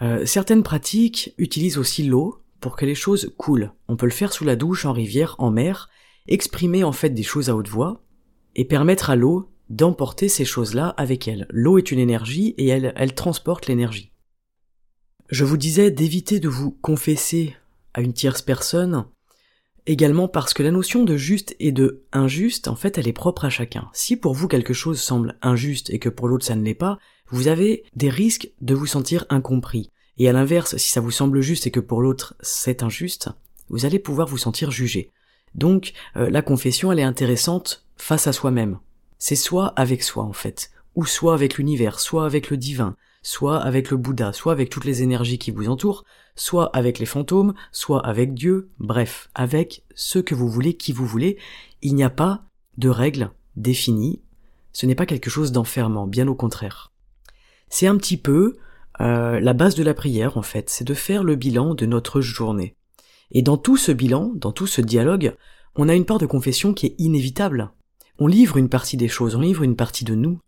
Euh, 0.01 0.25
certaines 0.25 0.63
pratiques 0.63 1.33
utilisent 1.37 1.77
aussi 1.77 2.03
l'eau 2.03 2.41
pour 2.61 2.75
que 2.75 2.85
les 2.85 2.95
choses 2.95 3.33
coulent. 3.37 3.73
On 3.87 3.95
peut 3.95 4.05
le 4.05 4.11
faire 4.11 4.33
sous 4.33 4.45
la 4.45 4.55
douche, 4.55 4.85
en 4.85 4.93
rivière, 4.93 5.35
en 5.39 5.51
mer, 5.51 5.89
exprimer 6.27 6.83
en 6.83 6.91
fait 6.91 7.09
des 7.09 7.23
choses 7.23 7.49
à 7.49 7.55
haute 7.55 7.67
voix, 7.67 8.01
et 8.55 8.65
permettre 8.65 9.09
à 9.09 9.15
l'eau 9.15 9.49
d'emporter 9.69 10.29
ces 10.29 10.45
choses-là 10.45 10.89
avec 10.97 11.27
elle. 11.27 11.47
L'eau 11.49 11.77
est 11.77 11.91
une 11.91 11.99
énergie 11.99 12.55
et 12.57 12.67
elle, 12.67 12.93
elle 12.95 13.13
transporte 13.13 13.67
l'énergie. 13.67 14.11
Je 15.29 15.45
vous 15.45 15.57
disais 15.57 15.91
d'éviter 15.91 16.39
de 16.39 16.49
vous 16.49 16.71
confesser 16.71 17.55
à 17.93 18.01
une 18.01 18.13
tierce 18.13 18.41
personne, 18.41 19.05
également 19.85 20.27
parce 20.27 20.53
que 20.53 20.63
la 20.63 20.71
notion 20.71 21.03
de 21.03 21.17
juste 21.17 21.55
et 21.59 21.71
de 21.71 22.03
injuste, 22.11 22.67
en 22.67 22.75
fait, 22.75 22.97
elle 22.97 23.07
est 23.07 23.13
propre 23.13 23.45
à 23.45 23.49
chacun. 23.49 23.89
Si 23.93 24.15
pour 24.15 24.33
vous 24.33 24.47
quelque 24.47 24.73
chose 24.73 24.99
semble 24.99 25.37
injuste 25.41 25.89
et 25.91 25.99
que 25.99 26.09
pour 26.09 26.27
l'autre 26.27 26.45
ça 26.45 26.55
ne 26.55 26.63
l'est 26.63 26.73
pas, 26.73 26.97
vous 27.29 27.47
avez 27.47 27.83
des 27.95 28.09
risques 28.09 28.51
de 28.61 28.73
vous 28.73 28.87
sentir 28.87 29.25
incompris. 29.29 29.91
Et 30.17 30.27
à 30.27 30.33
l'inverse, 30.33 30.77
si 30.77 30.89
ça 30.89 30.99
vous 31.01 31.11
semble 31.11 31.41
juste 31.41 31.67
et 31.67 31.71
que 31.71 31.79
pour 31.79 32.01
l'autre 32.01 32.35
c'est 32.41 32.83
injuste, 32.83 33.29
vous 33.69 33.85
allez 33.85 33.99
pouvoir 33.99 34.27
vous 34.27 34.37
sentir 34.37 34.71
jugé. 34.71 35.11
Donc, 35.55 35.93
euh, 36.15 36.29
la 36.29 36.41
confession, 36.41 36.91
elle 36.91 36.99
est 36.99 37.03
intéressante 37.03 37.85
face 37.97 38.27
à 38.27 38.33
soi-même. 38.33 38.79
C'est 39.19 39.35
soit 39.35 39.67
avec 39.75 40.01
soi, 40.01 40.23
en 40.23 40.33
fait, 40.33 40.71
ou 40.95 41.05
soit 41.05 41.33
avec 41.33 41.57
l'univers, 41.57 41.99
soit 41.99 42.25
avec 42.25 42.49
le 42.49 42.57
divin, 42.57 42.95
soit 43.21 43.57
avec 43.57 43.91
le 43.91 43.97
Bouddha, 43.97 44.33
soit 44.33 44.53
avec 44.53 44.69
toutes 44.69 44.85
les 44.85 45.03
énergies 45.03 45.37
qui 45.37 45.51
vous 45.51 45.67
entourent, 45.69 46.05
soit 46.35 46.75
avec 46.75 46.99
les 46.99 47.05
fantômes, 47.05 47.53
soit 47.71 48.05
avec 48.05 48.33
Dieu, 48.33 48.69
bref, 48.79 49.29
avec 49.35 49.83
ce 49.93 50.19
que 50.19 50.35
vous 50.35 50.49
voulez, 50.49 50.75
qui 50.75 50.93
vous 50.93 51.05
voulez. 51.05 51.37
Il 51.81 51.95
n'y 51.95 52.03
a 52.03 52.09
pas 52.09 52.43
de 52.77 52.89
règles 52.89 53.31
définies. 53.55 54.21
Ce 54.71 54.85
n'est 54.85 54.95
pas 54.95 55.05
quelque 55.05 55.29
chose 55.29 55.51
d'enfermant, 55.51 56.07
bien 56.07 56.27
au 56.27 56.35
contraire. 56.35 56.91
C'est 57.69 57.87
un 57.87 57.97
petit 57.97 58.17
peu 58.17 58.57
euh, 59.01 59.39
la 59.39 59.53
base 59.53 59.75
de 59.75 59.83
la 59.83 59.93
prière, 59.93 60.37
en 60.37 60.41
fait, 60.41 60.69
c'est 60.69 60.85
de 60.85 60.93
faire 60.93 61.23
le 61.23 61.35
bilan 61.35 61.75
de 61.75 61.85
notre 61.85 62.21
journée. 62.21 62.75
Et 63.31 63.41
dans 63.41 63.57
tout 63.57 63.77
ce 63.77 63.91
bilan, 63.91 64.31
dans 64.35 64.51
tout 64.51 64.67
ce 64.67 64.81
dialogue, 64.81 65.35
on 65.75 65.89
a 65.89 65.95
une 65.95 66.05
part 66.05 66.17
de 66.17 66.25
confession 66.25 66.73
qui 66.73 66.87
est 66.87 66.95
inévitable. 66.97 67.71
On 68.21 68.27
livre 68.27 68.57
une 68.57 68.67
partie 68.67 68.97
des 68.97 69.07
choses, 69.07 69.37
on 69.37 69.39
livre 69.39 69.63
une 69.63 69.77
partie 69.77 70.03
de 70.03 70.13
nous. 70.13 70.41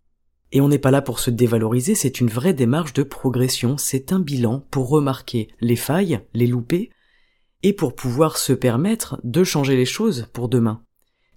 Et 0.51 0.59
on 0.59 0.67
n'est 0.67 0.77
pas 0.77 0.91
là 0.91 1.01
pour 1.01 1.19
se 1.19 1.31
dévaloriser, 1.31 1.95
c'est 1.95 2.19
une 2.19 2.27
vraie 2.27 2.53
démarche 2.53 2.91
de 2.91 3.03
progression, 3.03 3.77
c'est 3.77 4.11
un 4.11 4.19
bilan 4.19 4.65
pour 4.69 4.89
remarquer 4.89 5.47
les 5.61 5.77
failles, 5.77 6.19
les 6.33 6.47
louper, 6.47 6.89
et 7.63 7.71
pour 7.71 7.95
pouvoir 7.95 8.37
se 8.37 8.51
permettre 8.51 9.21
de 9.23 9.45
changer 9.45 9.77
les 9.77 9.85
choses 9.85 10.27
pour 10.33 10.49
demain. 10.49 10.83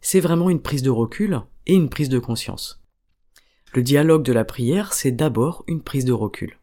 C'est 0.01 0.19
vraiment 0.19 0.51
une 0.51 0.61
prise 0.61 0.83
de 0.83 0.91
recul 0.91 1.41
et 1.67 1.75
une 1.75 1.89
prise 1.89 2.09
de 2.09 2.19
conscience. 2.19 2.83
Le 3.73 3.85
dialogue 3.85 4.25
de 4.25 4.33
la 4.33 4.45
prière, 4.45 4.93
c'est 4.93 5.13
d'abord 5.13 5.63
une 5.69 5.83
prise 5.83 6.05
de 6.05 6.13
recul. 6.13 6.59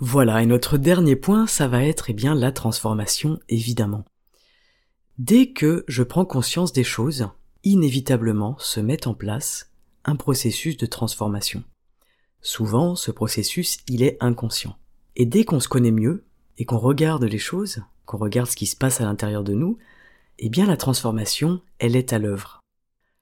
Voilà, 0.00 0.42
et 0.42 0.46
notre 0.46 0.76
dernier 0.76 1.14
point, 1.14 1.46
ça 1.46 1.68
va 1.68 1.84
être 1.84 2.10
eh 2.10 2.14
bien 2.14 2.34
la 2.34 2.50
transformation, 2.50 3.38
évidemment. 3.48 4.04
Dès 5.18 5.52
que 5.52 5.84
je 5.86 6.02
prends 6.02 6.24
conscience 6.24 6.72
des 6.72 6.82
choses, 6.82 7.28
inévitablement 7.64 8.56
se 8.58 8.80
met 8.80 9.06
en 9.06 9.14
place 9.14 9.72
un 10.04 10.16
processus 10.16 10.76
de 10.76 10.86
transformation. 10.86 11.64
Souvent, 12.40 12.94
ce 12.94 13.10
processus, 13.10 13.78
il 13.88 14.02
est 14.02 14.16
inconscient. 14.20 14.76
Et 15.16 15.26
dès 15.26 15.44
qu'on 15.44 15.60
se 15.60 15.68
connaît 15.68 15.90
mieux, 15.90 16.24
et 16.58 16.64
qu'on 16.64 16.78
regarde 16.78 17.24
les 17.24 17.38
choses, 17.38 17.82
qu'on 18.06 18.18
regarde 18.18 18.48
ce 18.48 18.56
qui 18.56 18.66
se 18.66 18.76
passe 18.76 19.00
à 19.00 19.04
l'intérieur 19.04 19.42
de 19.42 19.54
nous, 19.54 19.78
eh 20.38 20.48
bien 20.48 20.66
la 20.66 20.76
transformation, 20.76 21.60
elle 21.78 21.96
est 21.96 22.12
à 22.12 22.18
l'œuvre. 22.18 22.60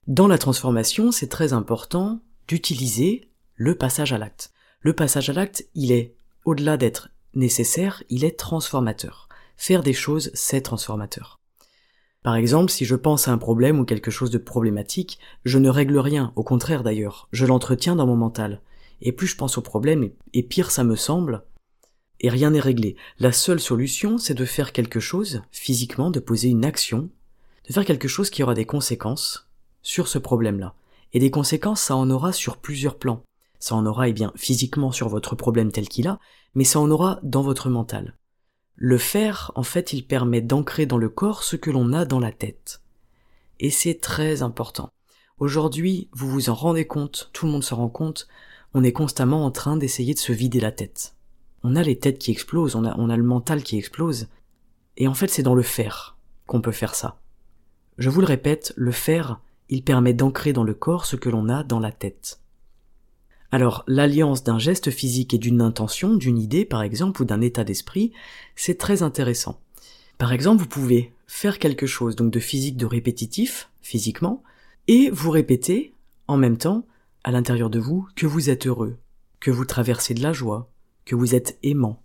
Dans 0.07 0.27
la 0.27 0.39
transformation, 0.39 1.13
c'est 1.13 1.29
très 1.29 1.53
important 1.53 2.21
d'utiliser 2.49 3.31
le 3.55 3.77
passage 3.77 4.13
à 4.13 4.19
l'acte. 4.19 4.53
Le 4.81 4.95
passage 4.95 5.31
à 5.31 5.33
l'acte, 5.33 5.67
il 5.75 5.93
est 5.93 6.17
au-delà 6.45 6.77
d'être 6.77 7.11
nécessaire, 7.35 8.03
il 8.09 8.25
est 8.25 8.39
transformateur. 8.39 9.29
Faire 9.57 9.83
des 9.83 9.93
choses, 9.93 10.31
c'est 10.35 10.63
transformateur. 10.63 11.39
Par 12.23 12.37
exemple, 12.37 12.71
si 12.71 12.85
je 12.85 12.95
pense 12.95 13.27
à 13.27 13.33
un 13.33 13.39
problème 13.39 13.81
ou 13.81 13.85
quelque 13.85 14.11
chose 14.11 14.31
de 14.31 14.39
problématique, 14.39 15.19
je 15.45 15.59
ne 15.59 15.69
règle 15.69 15.99
rien, 15.99 16.33
au 16.37 16.43
contraire 16.43 16.83
d'ailleurs, 16.83 17.29
je 17.33 17.47
l'entretiens 17.47 17.97
dans 17.97 18.07
mon 18.07 18.17
mental. 18.17 18.61
Et 19.01 19.13
plus 19.13 19.27
je 19.27 19.37
pense 19.37 19.59
au 19.59 19.63
problème, 19.63 20.11
et 20.33 20.43
pire 20.43 20.71
ça 20.71 20.85
me 20.85 20.95
semble, 20.95 21.43
et 22.21 22.29
rien 22.29 22.51
n'est 22.51 22.61
réglé. 22.61 22.97
La 23.19 23.33
seule 23.33 23.59
solution, 23.59 24.19
c'est 24.19 24.35
de 24.35 24.45
faire 24.45 24.73
quelque 24.73 25.01
chose, 25.01 25.43
physiquement, 25.51 26.11
de 26.11 26.21
poser 26.21 26.49
une 26.49 26.65
action, 26.65 27.11
de 27.69 27.73
faire 27.73 27.85
quelque 27.85 28.07
chose 28.07 28.31
qui 28.31 28.45
aura 28.45 28.55
des 28.55 28.67
conséquences 28.67 29.51
sur 29.83 30.07
ce 30.07 30.19
problème-là. 30.19 30.75
Et 31.13 31.19
des 31.19 31.33
conséquences, 31.33 31.81
ça 31.81 31.97
en 31.97 32.09
aura 32.11 32.33
sur 32.33 32.59
plusieurs 32.59 32.97
plans 32.97 33.25
ça 33.63 33.77
en 33.77 33.87
aura 33.87 34.09
eh 34.09 34.13
bien 34.13 34.33
physiquement 34.35 34.91
sur 34.91 35.09
votre 35.09 35.37
problème 35.37 35.71
tel 35.71 35.89
qu'il 35.89 36.09
a, 36.09 36.19
mais 36.55 36.65
ça 36.65 36.81
en 36.81 36.91
aura 36.91 37.21
dans 37.23 37.43
votre 37.43 37.71
mental. 37.71 38.17
Le 38.77 38.99
faire, 38.99 39.53
en 39.55 39.63
fait, 39.63 39.93
il 39.93 40.07
permet 40.07 40.41
d'ancrer 40.41 40.87
dans 40.87 40.99
le 40.99 41.09
corps 41.09 41.43
ce 41.43 41.57
que 41.57 41.71
l'on 41.71 41.93
a 41.93 42.05
dans 42.05 42.21
la 42.21 42.33
tête. 42.33 42.83
Et 43.61 43.71
c'est 43.71 44.01
très 44.01 44.43
important. 44.43 44.91
Aujourd'hui, 45.39 46.09
vous 46.13 46.29
vous 46.29 46.51
en 46.51 46.55
rendez 46.55 46.87
compte, 46.87 47.31
tout 47.33 47.47
le 47.47 47.53
monde 47.53 47.65
se 47.65 47.75
rend 47.75 47.89
compte, 47.89 48.29
on 48.75 48.85
est 48.85 48.93
constamment 48.93 49.45
en 49.45 49.51
train 49.51 49.77
d'essayer 49.77 50.15
de 50.15 50.19
se 50.19 50.33
vider 50.33 50.61
la 50.61 50.73
tête. 50.73 51.15
On 51.63 51.77
a 51.77 51.83
les 51.83 51.99
têtes 51.99 52.19
qui 52.19 52.31
explosent, 52.31 52.75
on 52.75 52.85
a, 52.85 52.97
on 52.99 53.11
a 53.11 53.17
le 53.17 53.23
mental 53.23 53.63
qui 53.63 53.77
explose, 53.79 54.29
et 54.97 55.09
en 55.09 55.15
fait 55.15 55.29
c'est 55.29 55.43
dans 55.43 55.55
le 55.55 55.63
faire 55.63 56.17
qu'on 56.47 56.61
peut 56.61 56.73
faire 56.73 56.95
ça. 56.95 57.21
Je 57.99 58.11
vous 58.11 58.21
le 58.21 58.27
répète, 58.27 58.73
le 58.77 58.93
faire, 58.93 59.41
il 59.69 59.85
permet 59.85 60.15
d'ancrer 60.15 60.53
dans 60.53 60.65
le 60.65 60.75
corps 60.75 61.07
ce 61.07 61.17
que 61.17 61.29
l'on 61.29 61.49
a 61.49 61.63
dans 61.63 61.81
la 61.81 61.93
tête. 61.93 62.42
Alors 63.53 63.85
l'alliance 63.87 64.43
d'un 64.43 64.59
geste 64.59 64.91
physique 64.91 65.35
et 65.35 65.39
d'une 65.39 65.61
intention, 65.61 66.17
d'une 66.17 66.39
idée 66.39 66.65
par 66.65 66.83
exemple, 66.83 67.21
ou 67.21 67.25
d'un 67.27 67.43
état 67.43 67.65
d'esprit, 67.65 68.13
c'est 68.57 68.79
très 68.79 69.03
intéressant. 69.03 69.61
Par 70.17 70.33
exemple, 70.33 70.63
vous 70.63 70.69
pouvez 70.69 71.13
faire 71.27 71.59
quelque 71.59 71.87
chose 71.87 72.17
donc 72.17 72.33
de 72.33 72.41
physique, 72.41 72.79
de 72.79 72.87
répétitif, 72.87 73.69
physiquement, 73.83 74.43
et 74.89 75.11
vous 75.11 75.31
répétez 75.31 75.93
en 76.29 76.39
même 76.39 76.57
temps 76.57 76.87
à 77.25 77.31
l'intérieur 77.31 77.69
de 77.69 77.79
vous 77.79 78.09
que 78.17 78.27
vous 78.27 78.49
êtes 78.49 78.67
heureux, 78.67 78.97
que 79.39 79.51
vous 79.51 79.67
traversez 79.67 80.15
de 80.15 80.23
la 80.23 80.33
joie, 80.33 80.71
que 81.05 81.15
vous 81.15 81.35
êtes 81.35 81.59
aimant. 81.63 82.03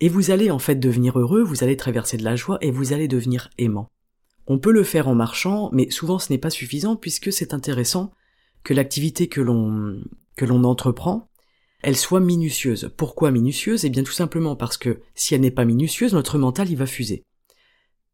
Et 0.00 0.08
vous 0.08 0.32
allez 0.32 0.50
en 0.50 0.58
fait 0.58 0.74
devenir 0.74 1.16
heureux, 1.16 1.44
vous 1.44 1.62
allez 1.62 1.76
traverser 1.76 2.16
de 2.16 2.24
la 2.24 2.34
joie 2.34 2.58
et 2.60 2.72
vous 2.72 2.92
allez 2.92 3.06
devenir 3.06 3.50
aimant. 3.56 3.86
On 4.48 4.58
peut 4.58 4.72
le 4.72 4.82
faire 4.82 5.06
en 5.06 5.14
marchant, 5.14 5.70
mais 5.72 5.90
souvent 5.90 6.18
ce 6.18 6.32
n'est 6.32 6.38
pas 6.38 6.50
suffisant 6.50 6.96
puisque 6.96 7.32
c'est 7.32 7.54
intéressant 7.54 8.12
que 8.64 8.74
l'activité 8.74 9.28
que 9.28 9.40
l'on 9.40 10.02
que 10.36 10.44
l'on 10.44 10.64
entreprend, 10.64 11.28
elle 11.82 11.96
soit 11.96 12.20
minutieuse. 12.20 12.92
Pourquoi 12.96 13.30
minutieuse? 13.30 13.84
Eh 13.84 13.90
bien 13.90 14.04
tout 14.04 14.12
simplement 14.12 14.56
parce 14.56 14.76
que 14.76 15.00
si 15.14 15.34
elle 15.34 15.40
n'est 15.40 15.50
pas 15.50 15.64
minutieuse, 15.64 16.14
notre 16.14 16.38
mental 16.38 16.70
il 16.70 16.76
va 16.76 16.86
fuser. 16.86 17.24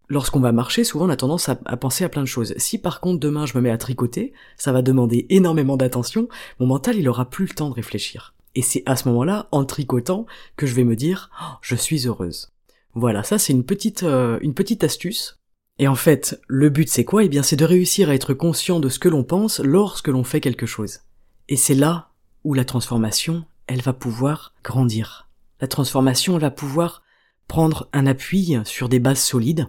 Lorsqu'on 0.08 0.40
va 0.40 0.52
marcher, 0.52 0.84
souvent 0.84 1.04
on 1.04 1.10
a 1.10 1.16
tendance 1.16 1.50
à, 1.50 1.54
penser 1.54 2.02
à 2.02 2.08
plein 2.08 2.22
de 2.22 2.26
choses. 2.26 2.54
Si 2.56 2.78
par 2.78 3.00
contre 3.00 3.20
demain 3.20 3.44
je 3.44 3.56
me 3.56 3.60
mets 3.60 3.70
à 3.70 3.76
tricoter, 3.76 4.32
ça 4.56 4.72
va 4.72 4.80
demander 4.80 5.26
énormément 5.30 5.76
d'attention, 5.76 6.28
mon 6.58 6.66
mental 6.66 6.96
il 6.96 7.08
aura 7.08 7.28
plus 7.28 7.46
le 7.46 7.54
temps 7.54 7.68
de 7.68 7.74
réfléchir. 7.74 8.34
Et 8.54 8.62
c'est 8.62 8.82
à 8.86 8.96
ce 8.96 9.06
moment-là, 9.08 9.48
en 9.52 9.66
tricotant, 9.66 10.26
que 10.56 10.66
je 10.66 10.74
vais 10.74 10.84
me 10.84 10.96
dire 10.96 11.30
oh, 11.42 11.56
je 11.60 11.76
suis 11.76 12.06
heureuse. 12.06 12.50
Voilà, 12.94 13.22
ça 13.22 13.38
c'est 13.38 13.52
une 13.52 13.64
petite 13.64 14.02
euh, 14.02 14.38
une 14.40 14.54
petite 14.54 14.82
astuce. 14.82 15.38
Et 15.78 15.86
en 15.86 15.94
fait, 15.94 16.40
le 16.48 16.70
but 16.70 16.88
c'est 16.88 17.04
quoi? 17.04 17.22
Eh 17.22 17.28
bien 17.28 17.42
c'est 17.42 17.54
de 17.54 17.66
réussir 17.66 18.08
à 18.08 18.14
être 18.14 18.32
conscient 18.32 18.80
de 18.80 18.88
ce 18.88 18.98
que 18.98 19.10
l'on 19.10 19.24
pense 19.24 19.60
lorsque 19.60 20.08
l'on 20.08 20.24
fait 20.24 20.40
quelque 20.40 20.66
chose. 20.66 21.00
Et 21.48 21.56
c'est 21.56 21.74
là 21.74 22.10
où 22.44 22.54
la 22.54 22.64
transformation, 22.64 23.44
elle 23.66 23.80
va 23.80 23.92
pouvoir 23.92 24.54
grandir. 24.62 25.28
La 25.60 25.68
transformation, 25.68 26.38
va 26.38 26.50
pouvoir 26.50 27.02
prendre 27.48 27.88
un 27.92 28.06
appui 28.06 28.56
sur 28.64 28.88
des 28.88 29.00
bases 29.00 29.22
solides, 29.22 29.68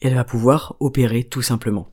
elle 0.00 0.14
va 0.14 0.24
pouvoir 0.24 0.74
opérer 0.80 1.24
tout 1.24 1.42
simplement. 1.42 1.92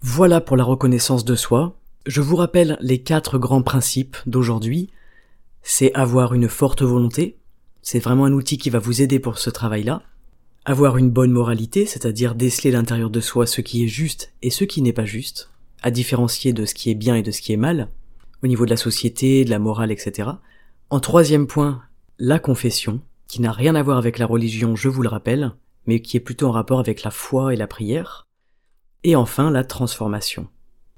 Voilà 0.00 0.40
pour 0.40 0.56
la 0.56 0.64
reconnaissance 0.64 1.24
de 1.24 1.36
soi. 1.36 1.78
Je 2.06 2.22
vous 2.22 2.36
rappelle 2.36 2.78
les 2.80 3.02
quatre 3.02 3.38
grands 3.38 3.62
principes 3.62 4.16
d'aujourd'hui. 4.26 4.88
C'est 5.62 5.92
avoir 5.92 6.32
une 6.32 6.48
forte 6.48 6.82
volonté. 6.82 7.38
C'est 7.82 7.98
vraiment 7.98 8.24
un 8.24 8.32
outil 8.32 8.56
qui 8.56 8.70
va 8.70 8.78
vous 8.78 9.02
aider 9.02 9.20
pour 9.20 9.38
ce 9.38 9.50
travail-là. 9.50 10.02
Avoir 10.64 10.96
une 10.96 11.10
bonne 11.10 11.30
moralité, 11.30 11.84
c'est-à-dire 11.84 12.34
déceler 12.34 12.70
l'intérieur 12.70 13.10
de 13.10 13.20
soi 13.20 13.46
ce 13.46 13.60
qui 13.60 13.84
est 13.84 13.88
juste 13.88 14.32
et 14.42 14.50
ce 14.50 14.64
qui 14.64 14.80
n'est 14.80 14.94
pas 14.94 15.04
juste 15.04 15.49
à 15.82 15.90
différencier 15.90 16.52
de 16.52 16.64
ce 16.64 16.74
qui 16.74 16.90
est 16.90 16.94
bien 16.94 17.14
et 17.14 17.22
de 17.22 17.30
ce 17.30 17.40
qui 17.40 17.52
est 17.52 17.56
mal, 17.58 17.90
au 18.42 18.46
niveau 18.46 18.64
de 18.64 18.70
la 18.70 18.76
société, 18.76 19.44
de 19.44 19.50
la 19.50 19.58
morale, 19.58 19.90
etc. 19.90 20.30
En 20.90 21.00
troisième 21.00 21.46
point, 21.46 21.82
la 22.18 22.38
confession, 22.38 23.00
qui 23.26 23.40
n'a 23.40 23.52
rien 23.52 23.74
à 23.74 23.82
voir 23.82 23.98
avec 23.98 24.18
la 24.18 24.26
religion, 24.26 24.76
je 24.76 24.88
vous 24.88 25.02
le 25.02 25.08
rappelle, 25.08 25.52
mais 25.86 26.02
qui 26.02 26.16
est 26.16 26.20
plutôt 26.20 26.48
en 26.48 26.52
rapport 26.52 26.80
avec 26.80 27.02
la 27.02 27.10
foi 27.10 27.54
et 27.54 27.56
la 27.56 27.66
prière. 27.66 28.28
Et 29.04 29.16
enfin, 29.16 29.50
la 29.50 29.64
transformation. 29.64 30.48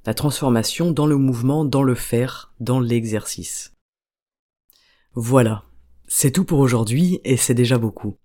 La 0.07 0.15
transformation 0.15 0.91
dans 0.91 1.07
le 1.07 1.17
mouvement, 1.17 1.65
dans 1.65 1.83
le 1.83 1.95
faire, 1.95 2.53
dans 2.59 2.81
l'exercice. 2.81 3.73
Voilà. 5.15 5.65
C'est 6.09 6.33
tout 6.33 6.45
pour 6.45 6.59
aujourd'hui 6.59 7.21
et 7.25 7.37
c'est 7.37 7.55
déjà 7.55 7.79
beaucoup. 7.79 8.17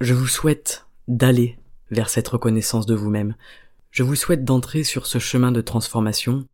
Je 0.00 0.12
vous 0.12 0.26
souhaite 0.26 0.86
d'aller 1.08 1.58
vers 1.90 2.08
cette 2.08 2.28
reconnaissance 2.28 2.86
de 2.86 2.94
vous-même. 2.94 3.34
Je 3.90 4.02
vous 4.02 4.14
souhaite 4.14 4.44
d'entrer 4.44 4.84
sur 4.84 5.06
ce 5.06 5.18
chemin 5.18 5.50
de 5.50 5.60
transformation, 5.60 6.46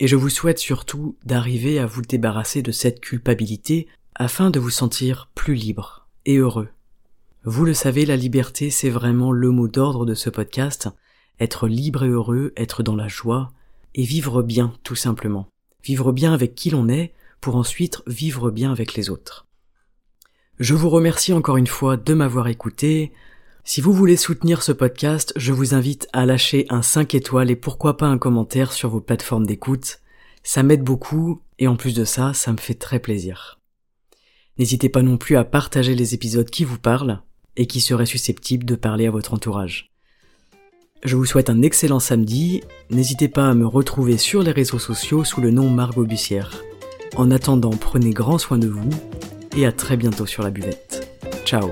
et 0.00 0.08
je 0.08 0.16
vous 0.16 0.30
souhaite 0.30 0.58
surtout 0.58 1.16
d'arriver 1.24 1.78
à 1.78 1.86
vous 1.86 2.02
débarrasser 2.02 2.60
de 2.60 2.72
cette 2.72 3.00
culpabilité 3.00 3.86
afin 4.16 4.50
de 4.50 4.58
vous 4.58 4.70
sentir 4.70 5.30
plus 5.34 5.54
libre 5.54 6.08
et 6.26 6.38
heureux. 6.38 6.68
Vous 7.44 7.64
le 7.64 7.74
savez, 7.74 8.04
la 8.04 8.16
liberté, 8.16 8.70
c'est 8.70 8.90
vraiment 8.90 9.30
le 9.32 9.50
mot 9.50 9.68
d'ordre 9.68 10.06
de 10.06 10.14
ce 10.14 10.30
podcast. 10.30 10.88
Être 11.38 11.68
libre 11.68 12.04
et 12.04 12.08
heureux, 12.08 12.52
être 12.56 12.82
dans 12.82 12.96
la 12.96 13.08
joie, 13.08 13.52
et 13.94 14.04
vivre 14.04 14.42
bien, 14.42 14.74
tout 14.82 14.96
simplement. 14.96 15.48
Vivre 15.84 16.12
bien 16.12 16.32
avec 16.32 16.54
qui 16.54 16.70
l'on 16.70 16.88
est, 16.88 17.12
pour 17.40 17.56
ensuite 17.56 18.02
vivre 18.06 18.50
bien 18.50 18.72
avec 18.72 18.94
les 18.94 19.08
autres. 19.08 19.46
Je 20.58 20.74
vous 20.74 20.90
remercie 20.90 21.32
encore 21.32 21.56
une 21.56 21.66
fois 21.66 21.96
de 21.96 22.14
m'avoir 22.14 22.48
écouté. 22.48 23.12
Si 23.64 23.80
vous 23.80 23.92
voulez 23.92 24.16
soutenir 24.16 24.62
ce 24.62 24.72
podcast, 24.72 25.32
je 25.36 25.52
vous 25.52 25.74
invite 25.74 26.08
à 26.12 26.26
lâcher 26.26 26.66
un 26.68 26.82
5 26.82 27.14
étoiles 27.14 27.50
et 27.50 27.56
pourquoi 27.56 27.96
pas 27.96 28.06
un 28.06 28.18
commentaire 28.18 28.72
sur 28.72 28.88
vos 28.88 29.00
plateformes 29.00 29.46
d'écoute. 29.46 30.00
Ça 30.42 30.64
m'aide 30.64 30.82
beaucoup 30.82 31.40
et 31.60 31.68
en 31.68 31.76
plus 31.76 31.94
de 31.94 32.04
ça, 32.04 32.34
ça 32.34 32.52
me 32.52 32.56
fait 32.56 32.74
très 32.74 32.98
plaisir. 32.98 33.60
N'hésitez 34.58 34.88
pas 34.88 35.02
non 35.02 35.16
plus 35.16 35.36
à 35.36 35.44
partager 35.44 35.94
les 35.94 36.12
épisodes 36.12 36.50
qui 36.50 36.64
vous 36.64 36.78
parlent 36.78 37.22
et 37.56 37.66
qui 37.66 37.80
seraient 37.80 38.06
susceptibles 38.06 38.64
de 38.64 38.74
parler 38.74 39.06
à 39.06 39.12
votre 39.12 39.32
entourage. 39.32 39.92
Je 41.04 41.16
vous 41.16 41.24
souhaite 41.24 41.50
un 41.50 41.62
excellent 41.62 42.00
samedi, 42.00 42.62
n'hésitez 42.90 43.28
pas 43.28 43.48
à 43.48 43.54
me 43.54 43.66
retrouver 43.66 44.18
sur 44.18 44.42
les 44.42 44.52
réseaux 44.52 44.78
sociaux 44.78 45.24
sous 45.24 45.40
le 45.40 45.50
nom 45.50 45.70
Margot 45.70 46.04
Bussière. 46.04 46.62
En 47.16 47.30
attendant, 47.30 47.70
prenez 47.70 48.10
grand 48.10 48.38
soin 48.38 48.58
de 48.58 48.68
vous 48.68 48.90
et 49.56 49.66
à 49.66 49.72
très 49.72 49.96
bientôt 49.96 50.26
sur 50.26 50.42
la 50.42 50.50
buvette. 50.50 51.08
Ciao 51.44 51.70